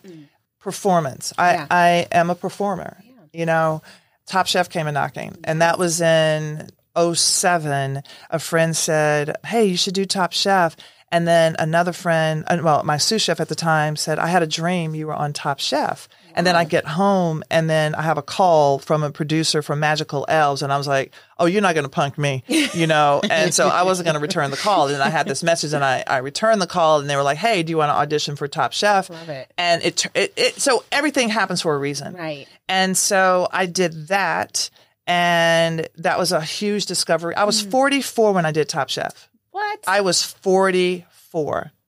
[0.60, 1.32] Performance.
[1.38, 1.66] I, Yeah.
[1.70, 3.02] I am a performer.
[3.32, 3.82] You know,
[4.26, 8.02] Top Chef came a knocking, and that was in 07.
[8.30, 10.76] A friend said, "Hey, you should do Top Chef."
[11.12, 14.42] And then another friend, uh, well, my sous chef at the time said, I had
[14.42, 16.08] a dream you were on Top Chef.
[16.36, 19.80] And then I get home and then I have a call from a producer from
[19.80, 20.60] Magical Elves.
[20.60, 23.22] And I was like, oh, you're not going to punk me, you know?
[23.30, 24.88] and so I wasn't going to return the call.
[24.88, 27.38] And I had this message and I, I returned the call and they were like,
[27.38, 29.08] hey, do you want to audition for Top Chef?
[29.08, 29.50] Love it.
[29.56, 32.12] And it, it, it, so everything happens for a reason.
[32.12, 32.46] Right.
[32.68, 34.68] And so I did that.
[35.06, 37.34] And that was a huge discovery.
[37.34, 37.70] I was hmm.
[37.70, 39.30] 44 when I did Top Chef.
[39.52, 39.84] What?
[39.86, 41.06] I was 44.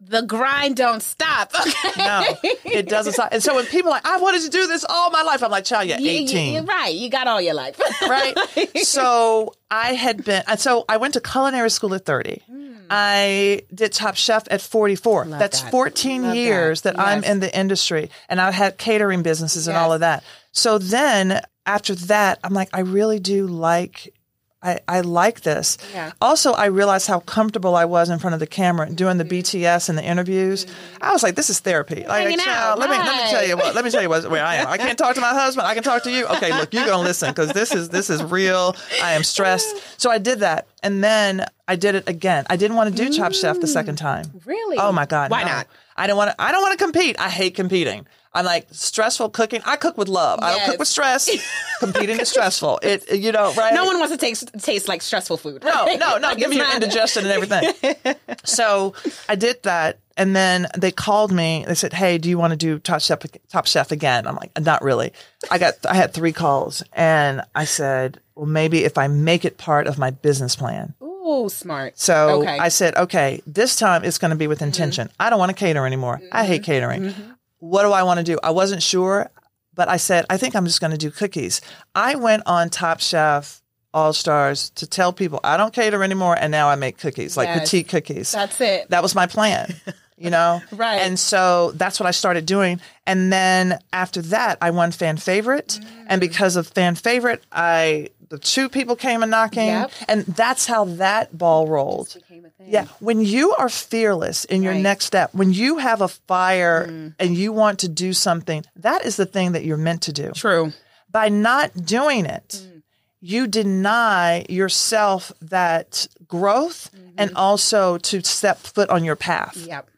[0.01, 1.53] The grind don't stop.
[1.89, 2.03] Okay.
[2.05, 2.25] No,
[2.65, 3.31] it doesn't stop.
[3.33, 5.51] And so when people are like, I wanted to do this all my life, I'm
[5.51, 6.55] like, child, you're You- you- 18.
[6.55, 6.95] you're right.
[6.95, 7.79] You got all your life.
[8.03, 8.37] right?
[8.85, 12.43] so I had been, and so I went to culinary school at 30.
[12.47, 12.75] Hmm.
[12.91, 15.27] I did Top Chef at 44.
[15.27, 15.71] That's that.
[15.71, 16.37] 14 Love that.
[16.39, 20.23] years that, I'm in the industry, and I had catering businesses and all of that.
[20.53, 24.15] So then after that, I'm like, I really do like.
[24.61, 25.79] I, I like this.
[25.93, 26.13] Yeah.
[26.21, 29.89] Also, I realized how comfortable I was in front of the camera doing the BTS
[29.89, 30.67] and the interviews.
[31.01, 33.77] I was like, "This is therapy." Like, child, let me let me tell you what.
[33.77, 34.67] Let me tell you what, where I am.
[34.67, 35.69] I can't talk to my husband.
[35.69, 36.27] I can talk to you.
[36.27, 38.75] Okay, look, you're gonna listen because this is this is real.
[39.01, 40.01] I am stressed.
[40.01, 42.45] So I did that, and then I did it again.
[42.51, 44.25] I didn't want to do Top Chef the second time.
[44.25, 44.47] Mm.
[44.47, 44.77] Really?
[44.79, 45.31] Oh my god!
[45.31, 45.51] Why no.
[45.51, 45.69] not?
[45.97, 46.43] I don't want to.
[46.43, 47.15] I don't want to compete.
[47.21, 48.07] I hate competing.
[48.33, 49.63] I'm like stressful cooking.
[49.65, 50.41] I cook with love.
[50.43, 51.31] I don't cook with stress.
[51.81, 52.81] Competing is stressful.
[52.83, 53.73] It you know right.
[53.73, 55.65] No one wants to taste taste like stressful food.
[55.65, 55.99] No, right?
[55.99, 56.35] no, no.
[56.37, 57.97] Give me not- indigestion and everything.
[58.45, 58.95] so
[59.29, 61.65] I did that, and then they called me.
[61.67, 63.21] They said, "Hey, do you want to do Top Chef?
[63.49, 65.13] Top Chef again?" I'm like, "Not really."
[65.51, 69.57] I got, I had three calls, and I said, "Well, maybe if I make it
[69.57, 71.99] part of my business plan." Ooh, smart.
[71.99, 72.59] So okay.
[72.59, 75.09] I said, "Okay, this time it's going to be with intention.
[75.09, 75.23] Mm-hmm.
[75.23, 76.21] I don't want to cater anymore.
[76.31, 76.73] I hate mm-hmm.
[76.73, 77.03] catering.
[77.03, 77.33] Mm-hmm.
[77.59, 79.31] What do I want to do?" I wasn't sure,
[79.75, 81.61] but I said, "I think I'm just going to do cookies."
[81.95, 83.63] I went on Top Chef.
[83.95, 87.49] All Stars to tell people I don't cater anymore, and now I make cookies, like
[87.49, 87.61] Yes.
[87.61, 88.31] petite cookies.
[88.33, 88.91] That's it.
[88.91, 89.75] That was my plan,
[90.19, 90.61] you know?
[90.71, 90.97] Right.
[91.01, 92.83] And so that's what I started doing.
[93.07, 95.81] And then after that, I won fan favorite.
[95.83, 96.05] Mm.
[96.07, 99.69] And because of fan favorite, I, the two people came a knocking.
[99.69, 99.91] Yep.
[100.09, 102.17] And that's how that ball rolled.
[102.65, 102.87] Yeah.
[103.01, 104.81] When you are fearless in your Right.
[104.81, 104.83] Mm.
[104.83, 109.17] next step, when you have a fire and you want to do something, that is
[109.17, 110.33] the thing that you're meant to do.
[110.33, 110.73] True.
[111.11, 112.83] By not doing it, Mm.
[113.21, 117.15] you deny yourself that growth Mm-hmm.
[117.17, 119.57] and also to step foot on your path.
[119.57, 119.89] Yep.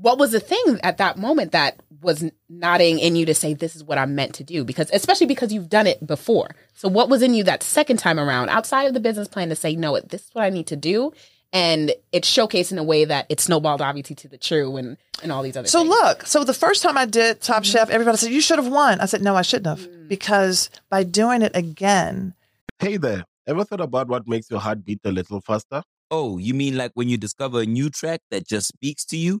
[0.00, 3.76] What was the thing at that moment that was nodding in you to say this
[3.76, 4.64] is what I'm meant to do?
[4.64, 6.50] Because especially because you've done it before.
[6.72, 9.56] So what was in you that second time around outside of the business plan to
[9.56, 11.12] say no, this is what I need to do?
[11.52, 15.32] And it's showcased in a way that it snowballed obviously to the true and, and
[15.32, 15.72] all these other things.
[15.72, 15.90] So things.
[15.90, 17.70] look, so the first time I did Top Mm-hmm.
[17.72, 19.00] Chef, everybody said you should have won.
[19.00, 20.08] I said no, I shouldn't have Mm.
[20.08, 22.34] because by doing it again,
[22.78, 23.24] Hey there.
[23.46, 25.82] Ever thought about what makes your heart beat a little faster?
[26.10, 29.40] Oh, you mean like when you discover a new track that just speaks to you?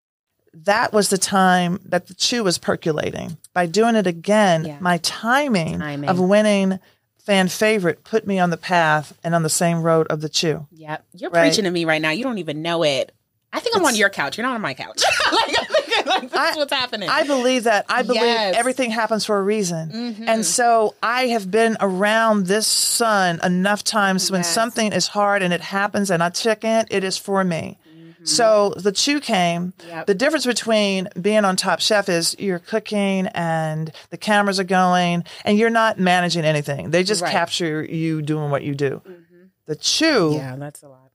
[0.53, 3.37] That was the time that the chew was percolating.
[3.53, 4.77] By doing it again, Yeah.
[4.79, 6.09] my timing, Timing.
[6.09, 6.79] of winning
[7.25, 10.67] fan favorite put me on the path and on the same road of the chew.
[10.71, 11.05] Yep.
[11.13, 11.41] You're Right.
[11.47, 12.09] preaching to me right now.
[12.11, 13.13] You don't even know it.
[13.53, 14.37] I think I'm on your couch.
[14.37, 15.03] You're not on my couch.
[15.31, 17.09] like, like, this is what's happening.
[17.09, 17.85] I believe that.
[17.89, 18.55] I believe Yes.
[18.57, 19.91] everything happens for a reason.
[20.19, 20.23] Mhm.
[20.27, 25.53] And so I have been around this sun enough times when something is hard and
[25.53, 27.77] it happens and I check in, it is for me.
[28.23, 29.73] So the chew came.
[29.79, 29.89] Mm-hmm.
[29.89, 30.05] Yep.
[30.07, 35.23] The difference between being on Top Chef is you're cooking and the cameras are going
[35.43, 36.91] and you're not managing anything.
[36.91, 37.31] They just Right.
[37.31, 39.01] capture you doing what you do.
[39.07, 39.43] Mm-hmm.
[39.65, 41.11] The chew yeah, that's a lot.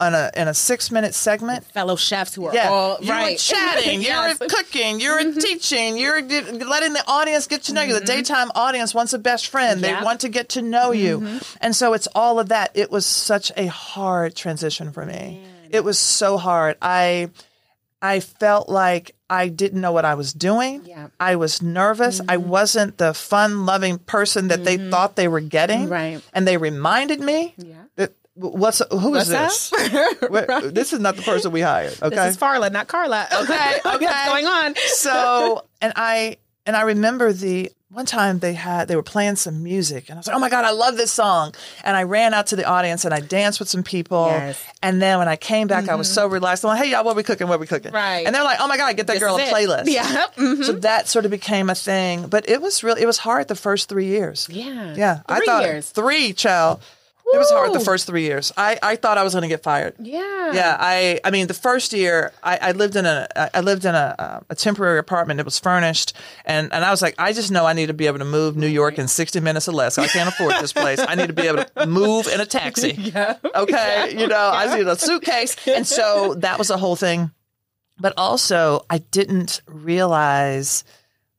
[0.00, 3.36] on a in a six minute segment Fellow chefs who are yeah, all you're right.
[3.38, 4.38] chatting, Yes.
[4.40, 5.38] you're cooking, you're mm-hmm.
[5.38, 7.94] teaching, you're di- letting the audience get to know you.
[7.94, 8.16] The mm-hmm.
[8.16, 9.98] daytime audience wants a best friend; Yeah.
[9.98, 12.70] they want to get to know you, and so it's all of that.
[12.74, 15.42] It was such a hard transition for me.
[15.70, 16.76] It was so hard.
[16.82, 17.30] I
[18.00, 20.84] I felt like I didn't know what I was doing.
[20.84, 21.08] Yeah.
[21.18, 22.20] I was nervous.
[22.20, 22.48] I mm-hmm.
[22.48, 24.90] wasn't the fun-loving person that they mm-hmm.
[24.90, 25.88] thought they were getting.
[25.88, 26.22] Right.
[26.32, 27.54] And they reminded me.
[27.58, 27.82] Yeah.
[27.96, 30.14] That, what's who is What's this?
[30.28, 31.94] What- This is not the person we hired.
[32.00, 32.14] Okay.
[32.14, 33.26] This is Farla, not Carla.
[33.32, 34.04] Okay, okay.
[34.04, 34.74] What's going on?
[34.76, 36.38] so and I
[36.68, 40.20] and I remember the one time they had they were playing some music and I
[40.20, 41.54] was like, oh my god, I love this song.
[41.82, 44.26] And I ran out to the audience and I danced with some people.
[44.26, 44.62] Yes.
[44.82, 46.64] And then when I came back, I was so relaxed.
[46.66, 47.48] I'm like, hey y'all, what we cooking?
[47.48, 47.92] What are we cooking?
[47.92, 48.26] Right.
[48.26, 49.48] And they're like, oh my god, get that This girl a it.
[49.54, 49.84] playlist.
[49.86, 50.26] Yeah.
[50.36, 50.64] Mhm.
[50.64, 52.28] So that sort of became a thing.
[52.28, 54.46] But it was really it was hard the first three years.
[54.50, 54.94] Yeah.
[54.94, 55.20] Yeah.
[55.26, 55.88] I Three thought years.
[55.88, 56.82] three, child.
[57.32, 58.52] It was hard the first three years.
[58.56, 59.94] I, I thought I was going to get fired.
[59.98, 60.52] Yeah.
[60.52, 63.94] Yeah, I I mean the first year I, I lived in a I lived in
[63.94, 65.40] a, a temporary apartment.
[65.40, 66.14] It was furnished,
[66.44, 68.56] and and I was like, I just know I need to be able to move
[68.56, 69.98] New York in sixty minutes or less.
[69.98, 71.00] I can't afford this place.
[71.00, 72.96] I need to be able to move in a taxi.
[73.08, 73.36] Yeah.
[73.54, 77.30] Okay, you know, I need a suitcase, and so that was a whole thing.
[77.98, 80.84] But also, I didn't realize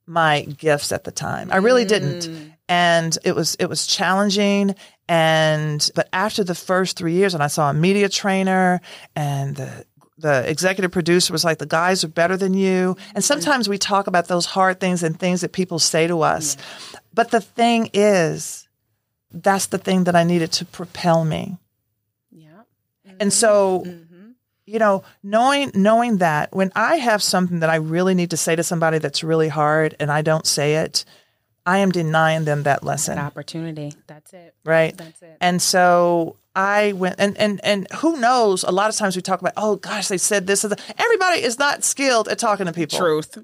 [0.07, 1.49] my gifts at the time.
[1.51, 2.23] I really didn't.
[2.23, 2.53] Mm.
[2.67, 4.75] And it was it was challenging
[5.09, 8.79] and but after the first 3 years and I saw a media trainer
[9.15, 9.85] and the
[10.19, 14.07] the executive producer was like the guys are better than you and sometimes we talk
[14.07, 16.57] about those hard things and things that people say to us.
[17.13, 18.67] But the thing is
[19.31, 21.57] that's the thing that I needed to propel me.
[22.31, 22.61] Yeah.
[23.05, 23.29] And mm-hmm.
[23.29, 24.31] so mm-hmm.
[24.65, 28.55] you know, knowing knowing that when I have something that I really need to say
[28.55, 31.05] to somebody that's really hard and I don't say it,
[31.69, 33.15] I am denying them that lesson.
[33.15, 33.93] That opportunity.
[34.07, 34.53] That's it.
[34.65, 34.97] Right.
[34.97, 35.37] That's it.
[35.41, 39.39] And so I went and, and and who knows, a lot of times we talk
[39.41, 40.71] about, oh gosh, they said this or.
[40.97, 42.97] Everybody is not skilled at talking to people.
[42.97, 43.37] Truth.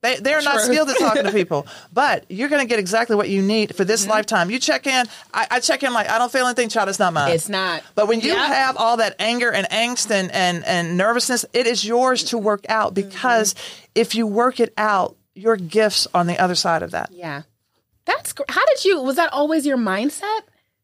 [0.00, 1.66] They they're not skilled at talking to people.
[1.92, 3.88] But you're gonna get exactly what you need for Mm-hmm.
[3.88, 4.48] this lifetime.
[4.50, 7.12] You check in, I, I check in like I don't feel anything, child, it's not
[7.12, 7.32] mine.
[7.32, 7.82] It's not.
[7.96, 8.38] But when you Yep.
[8.38, 12.64] have all that anger and angst and, and, and nervousness, it is yours to work
[12.68, 13.54] out because
[13.94, 17.10] if you work it out, your gifts on the other side of that.
[17.12, 17.42] Yeah.
[18.08, 20.40] That's gr- how did you was that always your mindset?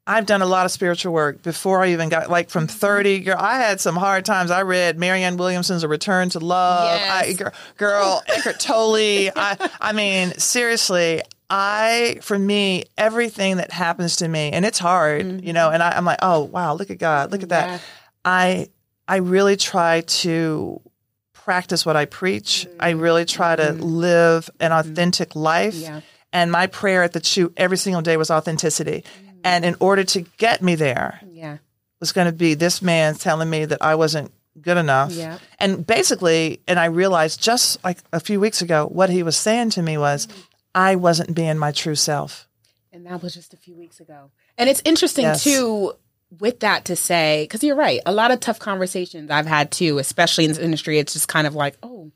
[0.07, 2.77] I've done a lot of spiritual work before I even got like from mm-hmm.
[2.77, 3.21] 30.
[3.21, 4.51] Girl, I had some hard times.
[4.51, 7.01] I read Marianne Williamson's A Return to Love.
[7.01, 7.11] Yes.
[7.11, 8.97] I, girl, girl, Eckhart Tolle.
[9.35, 15.43] I, I mean, seriously, I, for me, everything that happens to me, and it's hard,
[15.43, 15.75] you know, mm-hmm.
[15.75, 17.69] and I, I'm like, oh, wow, look at God, look at that.
[17.71, 17.79] Yeah.
[18.27, 18.69] I,
[19.09, 20.83] I really try to
[21.33, 22.67] practice what I preach.
[22.79, 23.01] I mm-hmm.
[23.01, 25.75] really try to live an authentic life.
[25.75, 26.03] Yeah.
[26.35, 29.05] And my prayer at the shoot every single day was authenticity.
[29.45, 31.59] And in order to get me there Yeah.
[32.01, 35.13] was going to be this man telling me that I wasn't good enough.
[35.13, 35.39] Yeah.
[35.59, 39.71] And basically, and I realized just like a few weeks ago, what he was saying
[39.71, 40.29] to me was,
[40.75, 42.49] I wasn't being my true self.
[42.93, 44.31] And that was just a few weeks ago.
[44.59, 45.45] And it's interesting Yes.
[45.45, 45.93] too
[46.41, 48.01] with that to say because you're right.
[48.07, 50.99] A lot of tough conversations I've had too, especially in this industry.
[50.99, 52.11] It's just kind of like, oh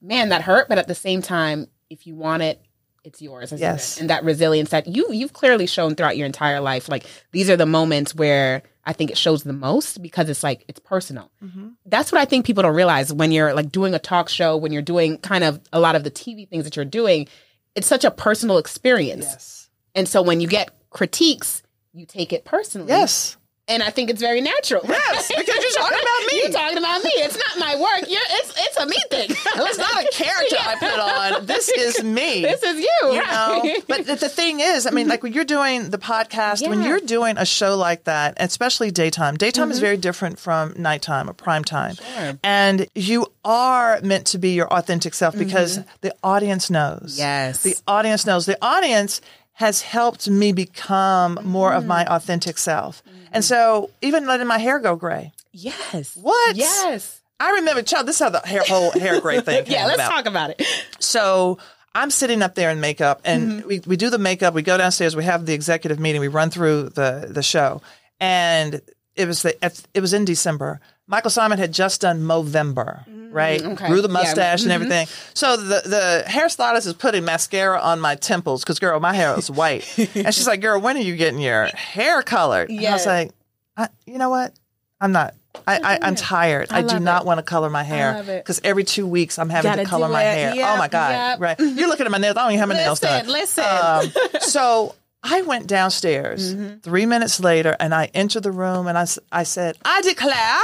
[0.00, 0.68] man, that hurt.
[0.70, 2.62] But at the same time, if you want it,
[3.04, 3.52] it's yours.
[3.52, 4.00] Yes.
[4.00, 6.88] And that resilience that you you've clearly shown throughout your entire life.
[6.88, 10.64] Like these are the moments where I think it shows the most because it's like
[10.68, 11.30] it's personal.
[11.42, 11.68] Mm-hmm.
[11.86, 14.72] That's what I think people don't realize when you're like doing a talk show, when
[14.72, 17.28] you're doing kind of a lot of the TV things that you're doing.
[17.74, 19.24] It's such a personal experience.
[19.24, 19.70] Yes.
[19.94, 22.88] And so when you get critiques, you take it personally.
[22.88, 23.36] Yes.
[23.68, 24.82] And I think it's very natural.
[24.88, 26.38] Yes, because you're talking about me.
[26.42, 27.10] You're talking about me.
[27.14, 28.10] It's not my work.
[28.10, 29.30] You're, it's it's a me thing.
[29.54, 30.98] It's not a character I put
[31.38, 31.46] on.
[31.46, 32.42] This is me.
[32.42, 32.88] This is you.
[33.02, 33.64] you right?
[33.64, 36.82] know but the, the thing is i mean like when you're doing the podcast when
[36.82, 39.84] you're doing a show like that especially daytime daytime is mm-hmm.
[39.86, 41.94] very different from nighttime or prime time
[42.42, 45.88] and you are meant to be your authentic self because mm-hmm.
[46.00, 47.62] the audience knows Yes.
[47.62, 49.20] the audience knows the audience
[49.54, 52.08] has helped me become more of my mm.
[52.08, 53.02] authentic self
[53.32, 56.16] and so even letting my hair go gray yes.
[56.16, 57.20] what Yes.
[57.40, 58.06] I remember, child.
[58.06, 60.10] This is how the hair, whole hair gray thing came Yeah, let's about.
[60.10, 60.62] talk about it.
[61.00, 61.58] So
[61.92, 63.68] I'm sitting up there in makeup, and mm-hmm.
[63.68, 64.54] we, we do the makeup.
[64.54, 65.16] We go downstairs.
[65.16, 66.20] We have the executive meeting.
[66.20, 67.82] We run through the the show,
[68.20, 68.80] and
[69.16, 69.56] it was the
[69.92, 70.80] it was in December.
[71.12, 73.32] Michael Symon had just done Movember, mm-hmm.
[73.32, 73.60] right?
[73.60, 73.72] Mm-hmm.
[73.72, 73.86] okay.
[73.86, 74.14] Grew the Yeah.
[74.14, 74.82] mustache and mm-hmm.
[74.82, 75.06] everything.
[75.34, 79.50] So the the hairstylist is putting mascara on my temples because girl, my hair was
[79.50, 79.86] white,
[80.16, 83.30] and she's like, "Girl, when are you getting your hair colored?" And I was like,
[83.76, 84.54] I, "You know what?
[85.00, 85.34] I'm not."
[85.66, 86.68] I, I, I'm tired.
[86.72, 87.26] I, do not it.
[87.26, 90.22] want to color my hair because every two weeks I'm having Gotta to color my
[90.22, 90.34] it.
[90.34, 90.54] hair.
[90.54, 91.10] Yep, oh my god!
[91.10, 91.40] yep.
[91.40, 91.60] Right?
[91.60, 92.38] You're looking at my nails.
[92.38, 93.26] I don't even have my nails done.
[93.26, 94.34] Listen, listen.
[94.34, 96.78] Um, so I went downstairs Mm-hmm.
[96.80, 100.60] three minutes later, and I entered the room, and I, I said, "I declare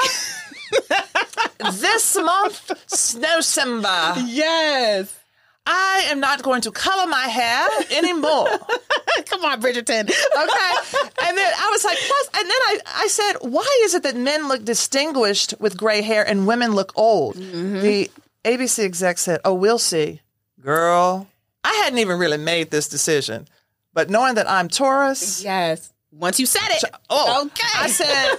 [1.72, 5.14] this month, Snowcember, yes.
[5.70, 8.48] I am not going to color my hair anymore."
[9.26, 10.04] Come on, Bridgerton.
[10.08, 10.98] Okay.
[11.26, 14.16] And then I was like, plus, and then I, I said, why is it that
[14.16, 17.34] men look distinguished with gray hair and women look old?
[17.36, 17.80] Mm-hmm.
[17.80, 18.10] The
[18.44, 20.20] ABC exec said, oh, we'll see.
[20.62, 21.26] Girl,
[21.64, 23.48] I hadn't even really made this decision.
[23.98, 25.42] But knowing that I'm Taurus.
[25.42, 25.92] Yes.
[26.12, 26.84] Once you said it.
[27.10, 27.66] Oh, okay.
[27.74, 28.36] I said,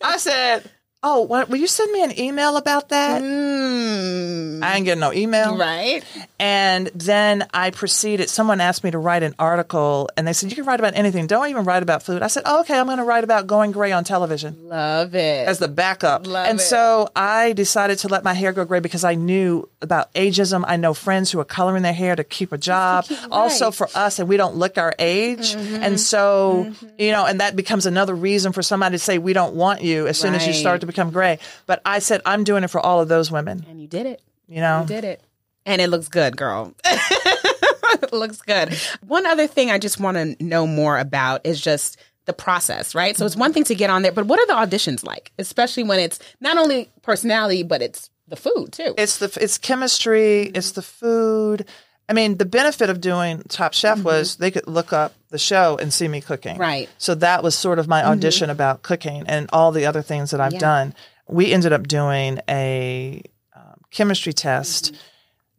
[0.00, 0.70] I said,
[1.04, 3.20] oh, what, will you send me an email about that?
[3.22, 5.54] I ain't getting no email.
[5.54, 5.58] Mm.
[5.58, 6.04] Right.
[6.38, 8.28] And then I proceeded.
[8.30, 11.26] Someone asked me to write an article, and they said, You can write about anything.
[11.26, 12.22] Don't even write about food.
[12.22, 15.48] I said, oh, Okay, I'm going to write about going gray on television Love it.
[15.48, 16.26] as the backup.
[16.26, 16.62] Love and it.
[16.62, 20.64] so I decided to let my hair go gray because I knew about ageism.
[20.66, 23.06] I know friends who are coloring their hair to keep a job.
[23.30, 25.54] Also for us, and we don't look our age.
[25.54, 25.82] Mm-hmm.
[25.82, 29.54] And so, you know, and that becomes another reason for somebody to say, We don't
[29.54, 31.38] want you as soon as you start to become gray.
[31.66, 33.64] But I said, I'm doing it for all of those women.
[33.68, 34.22] and you did it.
[34.48, 34.82] You know?
[34.82, 35.22] You did it.
[35.64, 36.74] And it looks good, girl.
[36.84, 38.76] it looks good.
[39.06, 43.16] One other thing I just want to know more about is just the process, right?
[43.16, 45.32] So it's one thing to get on there, but what are the auditions like?
[45.38, 48.94] Especially when it's not only personality, but it's the food too.
[48.96, 51.66] It's the it's chemistry, it's the food.
[52.12, 55.78] I mean, the benefit of doing Top Chef was they could look up the show
[55.80, 56.58] and see me cooking.
[56.58, 56.90] Right.
[56.98, 60.40] So that was sort of my audition about cooking and all the other things that
[60.40, 60.58] I've Yeah.
[60.58, 60.94] done.
[61.26, 63.22] We ended up doing a
[63.56, 64.94] um, chemistry test.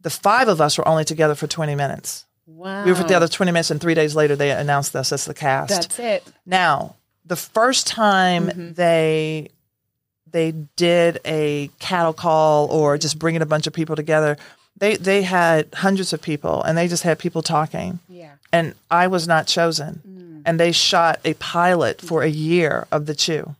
[0.00, 2.24] The five of us were only together for 20 minutes.
[2.46, 2.84] wow.
[2.84, 5.70] We were together 20 minutes, and three days later, they announced us as the cast.
[5.70, 6.22] That's it.
[6.46, 6.94] Now,
[7.24, 8.72] the first time Mm-hmm.
[8.74, 9.48] they
[10.30, 14.36] they did a cattle call or just bringing a bunch of people together,
[14.76, 18.00] they they had hundreds of people and they just had people talking.
[18.08, 18.32] Yeah.
[18.52, 20.02] And I was not chosen.
[20.06, 20.42] Mm.
[20.46, 23.54] And they shot a pilot for a year of the Chew.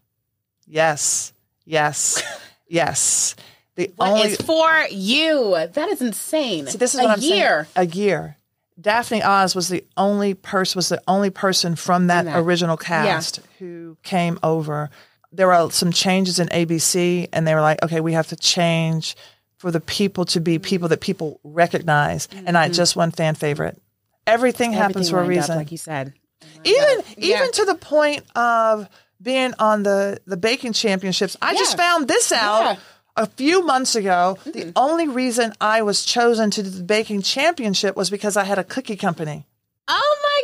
[0.66, 1.32] Yes.
[1.64, 2.22] Yes.
[2.68, 3.36] yes.
[3.76, 5.56] The What only is for you?
[5.72, 6.66] That is insane.
[6.66, 7.66] See, this is a what I'm year.
[7.74, 7.88] saying.
[7.88, 8.36] A year.
[8.80, 12.38] Daphne Oz was the only person was the only person from that, that.
[12.38, 14.90] original cast who came over.
[15.32, 19.16] There were some changes in ABC, and they were like, "Okay, we have to change
[19.64, 20.62] for the people to be mm-hmm.
[20.62, 22.48] people that people recognize." Mm-hmm.
[22.48, 23.80] And I just won fan favorite.
[24.26, 25.56] Everything, happens for a lined up, reason.
[25.56, 26.12] like you said.
[26.64, 27.34] even Yeah.
[27.36, 28.88] even to the point of
[29.20, 31.36] being on the the baking championships.
[31.40, 32.76] I just found this out Yeah.
[33.16, 34.36] a few months ago.
[34.44, 34.70] The mm-hmm.
[34.76, 38.64] only reason I was chosen to do the baking championship was because I had a
[38.64, 39.46] cookie company.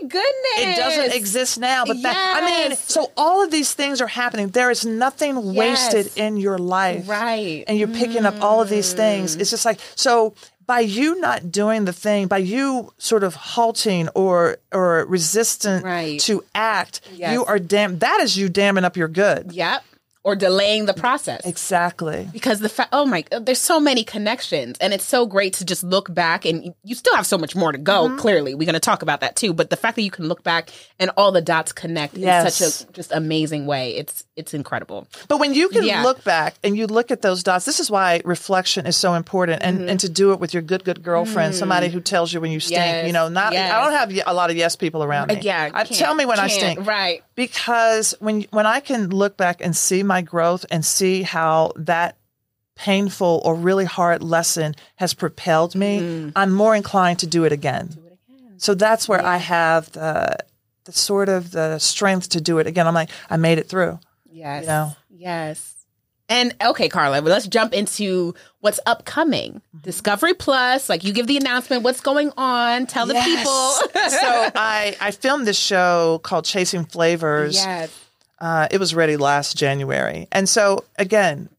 [0.03, 0.59] My goodness!
[0.59, 4.49] It doesn't exist now, but that I mean, so all of these things are happening.
[4.49, 7.64] There is nothing wasted in your life, Right.
[7.66, 9.36] And you're picking up all of these things.
[9.36, 9.41] Mm.
[9.41, 10.34] It's just like so
[10.66, 16.20] by you not doing the thing, by you sort of halting or or resistant Right.
[16.20, 17.32] to act, Yes.
[17.32, 17.99] you are dam.
[17.99, 19.53] That is you damming up your good.
[19.53, 19.82] Yep.
[20.22, 21.46] Or delaying the process.
[21.46, 22.28] Exactly.
[22.30, 25.82] Because the fact, oh my, there's so many connections, and it's so great to just
[25.82, 28.06] look back, and you- you still have so much more to go.
[28.06, 28.18] Mm-hmm.
[28.18, 29.54] Clearly, we're going to talk about that too.
[29.54, 32.60] But the fact that you can look back and all the dots connect Yes.
[32.60, 35.07] in such a just amazing way, it's it's incredible.
[35.28, 36.03] But when you can Yeah.
[36.03, 39.62] look back and you look at those dots, this is why reflection is so important,
[39.62, 42.51] and, and to do it with your good, good girlfriend, somebody who tells you when
[42.51, 42.80] you stink.
[42.80, 42.97] Mm-hmm.
[42.97, 43.07] Yes.
[43.07, 43.72] You know, not Yes.
[43.72, 45.38] I don't have a lot of yes people around me.
[45.41, 47.22] Yeah, I, tell me when I stink, right.
[47.36, 52.16] Because when when I can look back and see my growth and see how that
[52.76, 56.30] painful or really hard lesson has propelled me, Mm-hmm.
[56.36, 57.97] I'm more inclined to do it again.
[58.57, 60.36] So that's where I have the
[60.84, 62.86] the sort of the strength to do it again.
[62.86, 63.99] I'm like, I made it through.
[64.31, 64.62] Yes.
[64.62, 64.93] You know?
[65.11, 65.76] Yes.
[66.28, 69.55] And okay, Carla, let's jump into what's upcoming.
[69.55, 69.78] Mm-hmm.
[69.83, 72.87] Discovery Plus, like you give the announcement, what's going on?
[72.87, 73.26] Tell the Yes.
[73.26, 74.01] people.
[74.11, 77.57] so I I filmed this show called Chasing Flavors.
[77.57, 77.91] yes.
[78.41, 81.51] Uh, it was ready last January, and so again,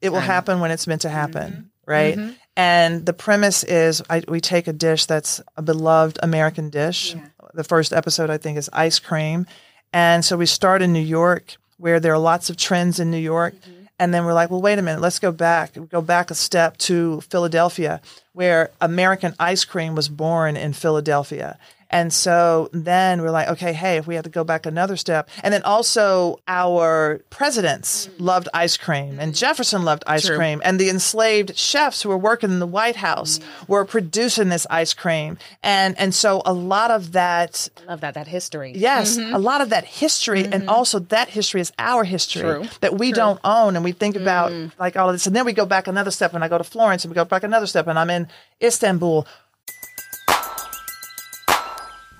[0.00, 0.26] it will Time.
[0.28, 1.90] happen when it's meant to happen, Mm-hmm.
[1.90, 2.36] right?
[2.56, 7.16] And the premise is I, we take a dish that's a beloved American dish.
[7.54, 9.46] The first episode, I think, is ice cream,
[9.92, 13.16] and so we start in New York, where there are lots of trends in New
[13.16, 13.54] York.
[13.54, 13.84] Mm-hmm.
[13.98, 15.76] And then we're like, well, wait a minute, let's go back.
[15.90, 18.00] Go back a step to Philadelphia,
[18.32, 21.58] where American ice cream was born in Philadelphia.
[21.90, 25.28] And so then we're like, okay, hey, if we have to go back another step.
[25.42, 28.12] And then also our presidents mm.
[28.20, 29.36] loved ice cream and mm.
[29.36, 30.36] Jefferson loved ice True.
[30.36, 33.68] cream and the enslaved chefs who were working in the White House mm.
[33.68, 35.36] were producing this ice cream.
[35.62, 38.72] And and so a lot of that I love that, that history.
[38.76, 39.34] Yes, mm-hmm.
[39.34, 40.68] a lot of that history, and mm-hmm.
[40.68, 42.64] also that history is our history True.
[42.80, 45.52] that we don't own, and we think about like all of this, and then we
[45.52, 47.86] go back another step, and I go to Florence, and we go back another step,
[47.86, 48.28] and I'm in
[48.62, 49.26] Istanbul.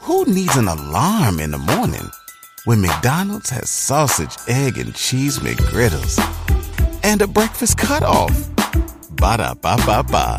[0.01, 2.11] Who needs an alarm in the morning
[2.65, 6.19] when McDonald's has sausage, egg, and cheese McGriddles
[7.05, 8.35] and a breakfast cutoff?
[9.11, 10.39] Ba da ba ba ba.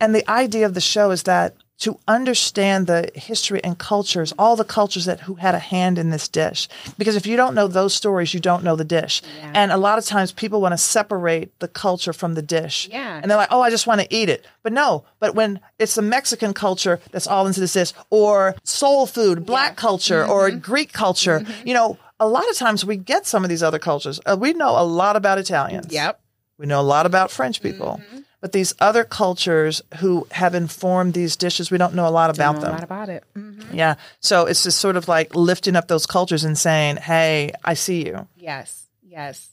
[0.00, 4.54] And the idea of the show is that to understand the history and cultures, all
[4.54, 6.68] the cultures that who had a hand in this dish.
[6.98, 9.22] Because if you don't know those stories, you don't know the dish.
[9.54, 12.88] And a lot of times people want to separate the culture from the dish.
[12.90, 13.18] Yeah.
[13.20, 14.46] And they're like, oh, I just want to eat it.
[14.62, 19.06] But no, but when it's the Mexican culture that's all into this dish, or soul
[19.06, 20.58] food, black culture, or mm-hmm.
[20.58, 21.66] Greek culture, mm-hmm.
[21.68, 24.20] you know, a lot of times we get some of these other cultures.
[24.26, 25.90] Uh, we know a lot about Italians.
[25.90, 26.20] Yep.
[26.58, 28.02] We know a lot about French people.
[28.02, 28.18] Mm-hmm.
[28.40, 32.54] But these other cultures who have informed these dishes, we don't know a lot about
[32.54, 32.70] know them.
[32.70, 33.24] a lot about it.
[33.36, 33.74] Mhm.
[33.74, 33.96] Yeah.
[34.20, 38.06] So it's just sort of like lifting up those cultures and saying, hey, I see
[38.06, 38.26] you.
[38.36, 39.48] Yes, yes.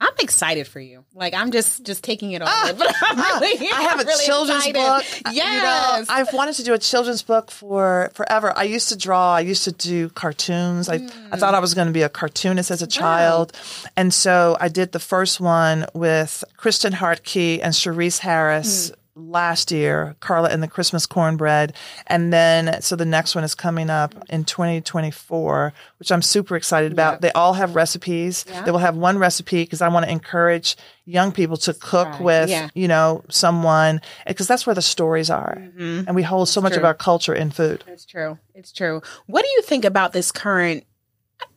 [0.00, 1.04] I'm excited for you.
[1.14, 2.68] Like I'm just just taking it all.
[2.68, 5.22] in, but I'm really, Ah, I have I'm a really children's excited.
[5.24, 5.34] book.
[5.34, 5.98] Yes.
[5.98, 8.52] You know, I've wanted to do a children's book for forever.
[8.56, 9.34] I used to draw.
[9.34, 10.88] I used to do cartoons.
[10.88, 10.94] I,
[11.30, 11.56] I thought hmm.
[11.56, 13.52] I was going to be a cartoonist as a child.
[13.96, 18.94] And so I did the first one with Kristen Hartke and Cherise Harris hmm.
[19.20, 21.74] Last year, Carla and the Christmas Cornbread.
[22.06, 26.92] And then, so the next one is coming up in 2024, which I'm super excited
[26.92, 27.20] about.
[27.20, 28.44] They all have recipes.
[28.64, 32.20] They will have one recipe because I want to encourage young people to cook Right.
[32.20, 32.68] with, Yeah.
[32.74, 35.56] you know, someone because that's where the stories are.
[35.78, 36.86] And we hold so much of Mm-hmm.
[36.86, 37.84] our culture in food.
[37.86, 38.38] It's true.
[38.54, 39.02] It's true.
[39.26, 40.84] What do you think about this current?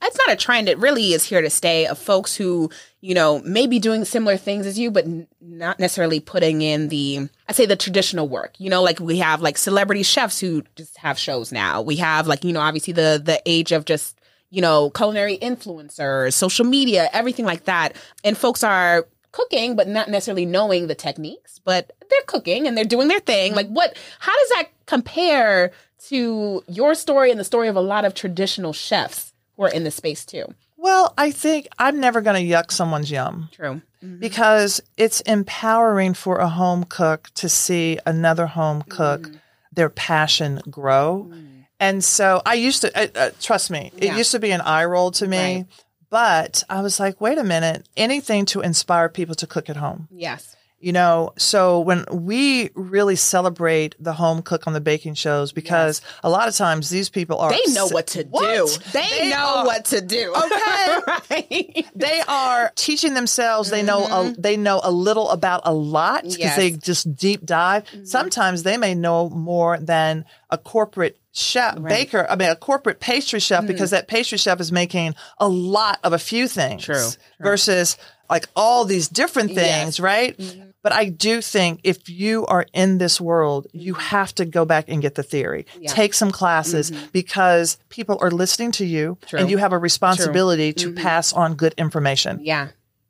[0.02, 0.70] It's not a trend.
[0.70, 1.86] It really is here to stay.
[1.86, 2.70] Of folks who
[3.04, 7.28] you know maybe doing similar things as you, but n- not necessarily putting in the
[7.50, 8.54] I'd say the traditional work.
[8.60, 11.82] You know, like we have like celebrity chefs who just have shows now.
[11.82, 14.18] We have like you know obviously the the age of just
[14.52, 20.10] you know culinary influencers, social media, everything like that, and folks are cooking but not
[20.10, 24.32] necessarily knowing the techniques but they're cooking and they're doing their thing like what how
[24.32, 29.34] does that compare to your story and the story of a lot of traditional chefs
[29.58, 30.46] who are in the space too
[30.84, 33.48] Well, I think I'm never going to yuck someone's yum.
[33.54, 33.82] True.
[34.20, 39.30] Because it's empowering for a home cook to see another home cook,
[39.72, 41.32] their passion grow.
[41.80, 44.18] And so I used to, uh, uh, trust me, it Yeah.
[44.18, 45.38] used to be an eye roll to me.
[45.38, 45.66] Right.
[46.10, 50.10] But I was like, wait a minute, anything to inspire people to cook at home.
[50.12, 55.54] yes You know, so when we really celebrate the home cook on the baking shows,
[55.54, 58.68] because a lot of times these people are they know what to What?
[58.68, 60.98] do they, know are- what to do Okay.
[61.30, 63.70] right they are teaching themselves.
[63.70, 64.42] They know a, mm-hmm.
[64.42, 66.58] they know a little about a lot because Yes.
[66.58, 67.86] they just deep dive.
[67.86, 68.04] Mm-hmm.
[68.04, 72.28] Sometimes they may know more than a corporate chef baker.
[72.30, 73.94] I mean, a corporate pastry chef because mm.
[73.94, 76.84] that pastry chef is making a lot of a few things.
[76.84, 77.08] True.
[77.40, 77.98] Versus
[78.30, 80.00] like all these different things, Yes.
[80.00, 80.38] right?
[80.38, 80.70] Mm-hmm.
[80.84, 84.02] But I do think if you are in this world, you mm-hmm.
[84.02, 85.66] have to go back and get the theory.
[85.88, 87.06] Take some classes mm-hmm.
[87.14, 89.40] because people are listening to you True.
[89.40, 91.02] and you have a responsibility to mm-hmm.
[91.02, 92.42] pass on good information.
[92.44, 92.68] Yeah,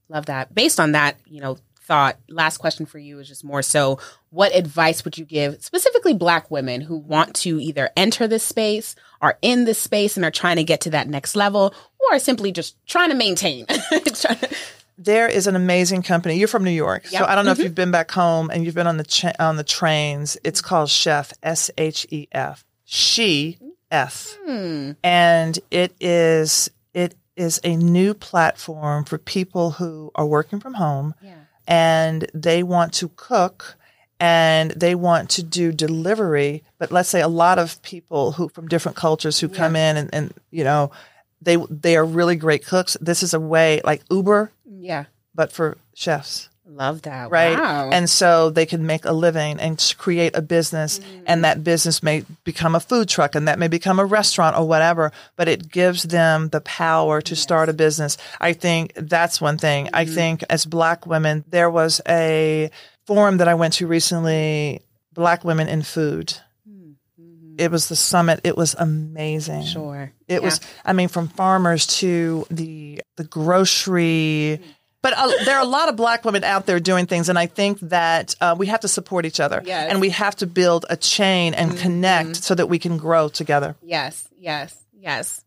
[0.08, 0.54] love that.
[0.54, 2.18] Based on that, you know, thought.
[2.30, 4.00] Last question for you is just more so:
[4.30, 8.96] What advice would you give specifically Black women who want to either enter this space,
[9.20, 12.20] are in this space, and are trying to get to that next level, or are
[12.20, 13.66] simply just trying to maintain?
[14.98, 16.38] There is an amazing company.
[16.38, 17.60] You're from New York, so I don't know Mhm.
[17.60, 20.38] if you've been back home and you've been on the cha- on the trains.
[20.44, 22.64] It's called Shef S H E F.
[22.86, 23.58] She
[23.92, 24.92] F, Hmm.
[25.04, 31.16] and it is it is a new platform for people who are working from home
[31.68, 33.76] and they want to cook
[34.20, 38.68] and they want to do delivery but let's say a lot of people who from
[38.68, 40.92] different cultures who come in and, and you know
[41.44, 42.98] they they are really great cooks.
[43.02, 46.50] This is a way like uber yeah, but for chefs.
[46.66, 47.30] Love that.
[47.30, 47.58] right?
[47.58, 47.90] Wow.
[47.92, 51.24] and so they can make a living and create a business mm.
[51.28, 54.68] and that business may become a food truck and that may become a restaurant or
[54.68, 58.18] whatever but it gives them the power to start a business.
[58.42, 59.90] I think that's one thing.
[59.94, 60.16] I mm-hmm.
[60.16, 62.72] think as black women there was a
[63.06, 64.82] forum that i went to recently
[65.14, 66.34] black women in food
[67.58, 70.12] it was the summit it was amazing sure.
[70.28, 74.60] it was, I mean, from farmers to the the grocery.
[75.02, 77.46] But uh, there are a lot of black women out there doing things, and I
[77.48, 79.92] think that uh, we have to support each other, Yes.
[79.92, 83.76] and we have to build a chain and connect so that we can grow together.
[83.84, 85.44] Yes, yes, yes.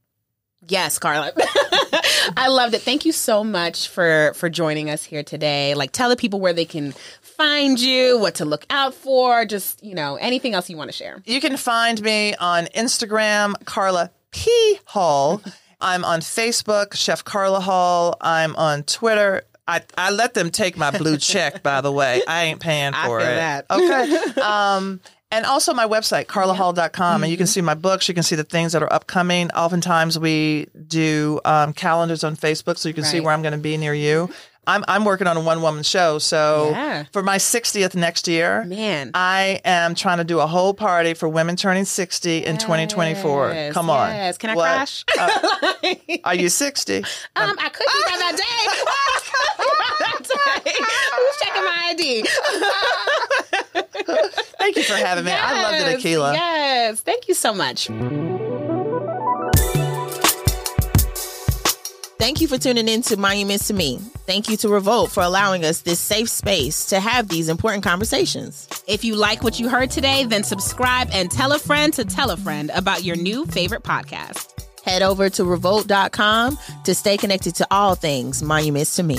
[0.68, 1.32] Yes, Carla.
[2.36, 2.82] I loved it.
[2.82, 5.74] Thank you so much for for joining us here today.
[5.74, 6.92] Like tell the people where they can
[7.36, 10.96] find you, what to look out for, just, you know, anything else you want to
[10.96, 11.22] share.
[11.26, 15.42] You can find me on Instagram, Carla P Hall.
[15.80, 18.16] I'm on Facebook, Chef Carla Hall.
[18.20, 19.42] I'm on Twitter.
[19.68, 22.22] I, I let them take my blue check, by the way.
[22.26, 23.24] I ain't paying for it.
[23.24, 23.66] that.
[23.70, 24.40] Okay.
[24.42, 25.00] Um,
[25.32, 27.14] and also my website, carlahall.com.
[27.16, 27.30] And Mm-hmm.
[27.32, 28.06] you can see my books.
[28.08, 29.50] You can see the things that are upcoming.
[29.50, 33.58] Oftentimes we do um, calendars on Facebook, so you can see where I'm going to
[33.58, 34.30] be near you.
[34.66, 36.18] I'm I'm working on a one woman show.
[36.18, 37.04] So Yeah.
[37.12, 39.12] for my 60th next year, Man.
[39.14, 43.70] I am trying to do a whole party for women turning 60 in 2024.
[43.72, 44.10] Come on.
[44.10, 44.38] yes.
[44.38, 44.64] Can I What?
[44.64, 45.04] crash?
[45.18, 45.74] Uh,
[46.24, 46.96] are you 60?
[46.98, 47.04] Um,
[47.36, 48.42] I could be by that day.
[51.16, 52.24] Who's checking my ID?
[54.58, 55.32] Thank you for having me.
[55.32, 56.32] I love the Yes, tequila.
[56.34, 57.88] Yes, thank you so much.
[62.26, 63.98] Thank you for tuning in to Monuments to Me.
[64.26, 68.66] Thank you to Revolt for allowing us this safe space to have these important conversations.
[68.88, 72.32] If you like what you heard today, then subscribe and tell a friend to tell
[72.32, 74.60] a friend about your new favorite podcast.
[74.84, 79.18] Head over to revolt.com to stay connected to all things Monuments to Me.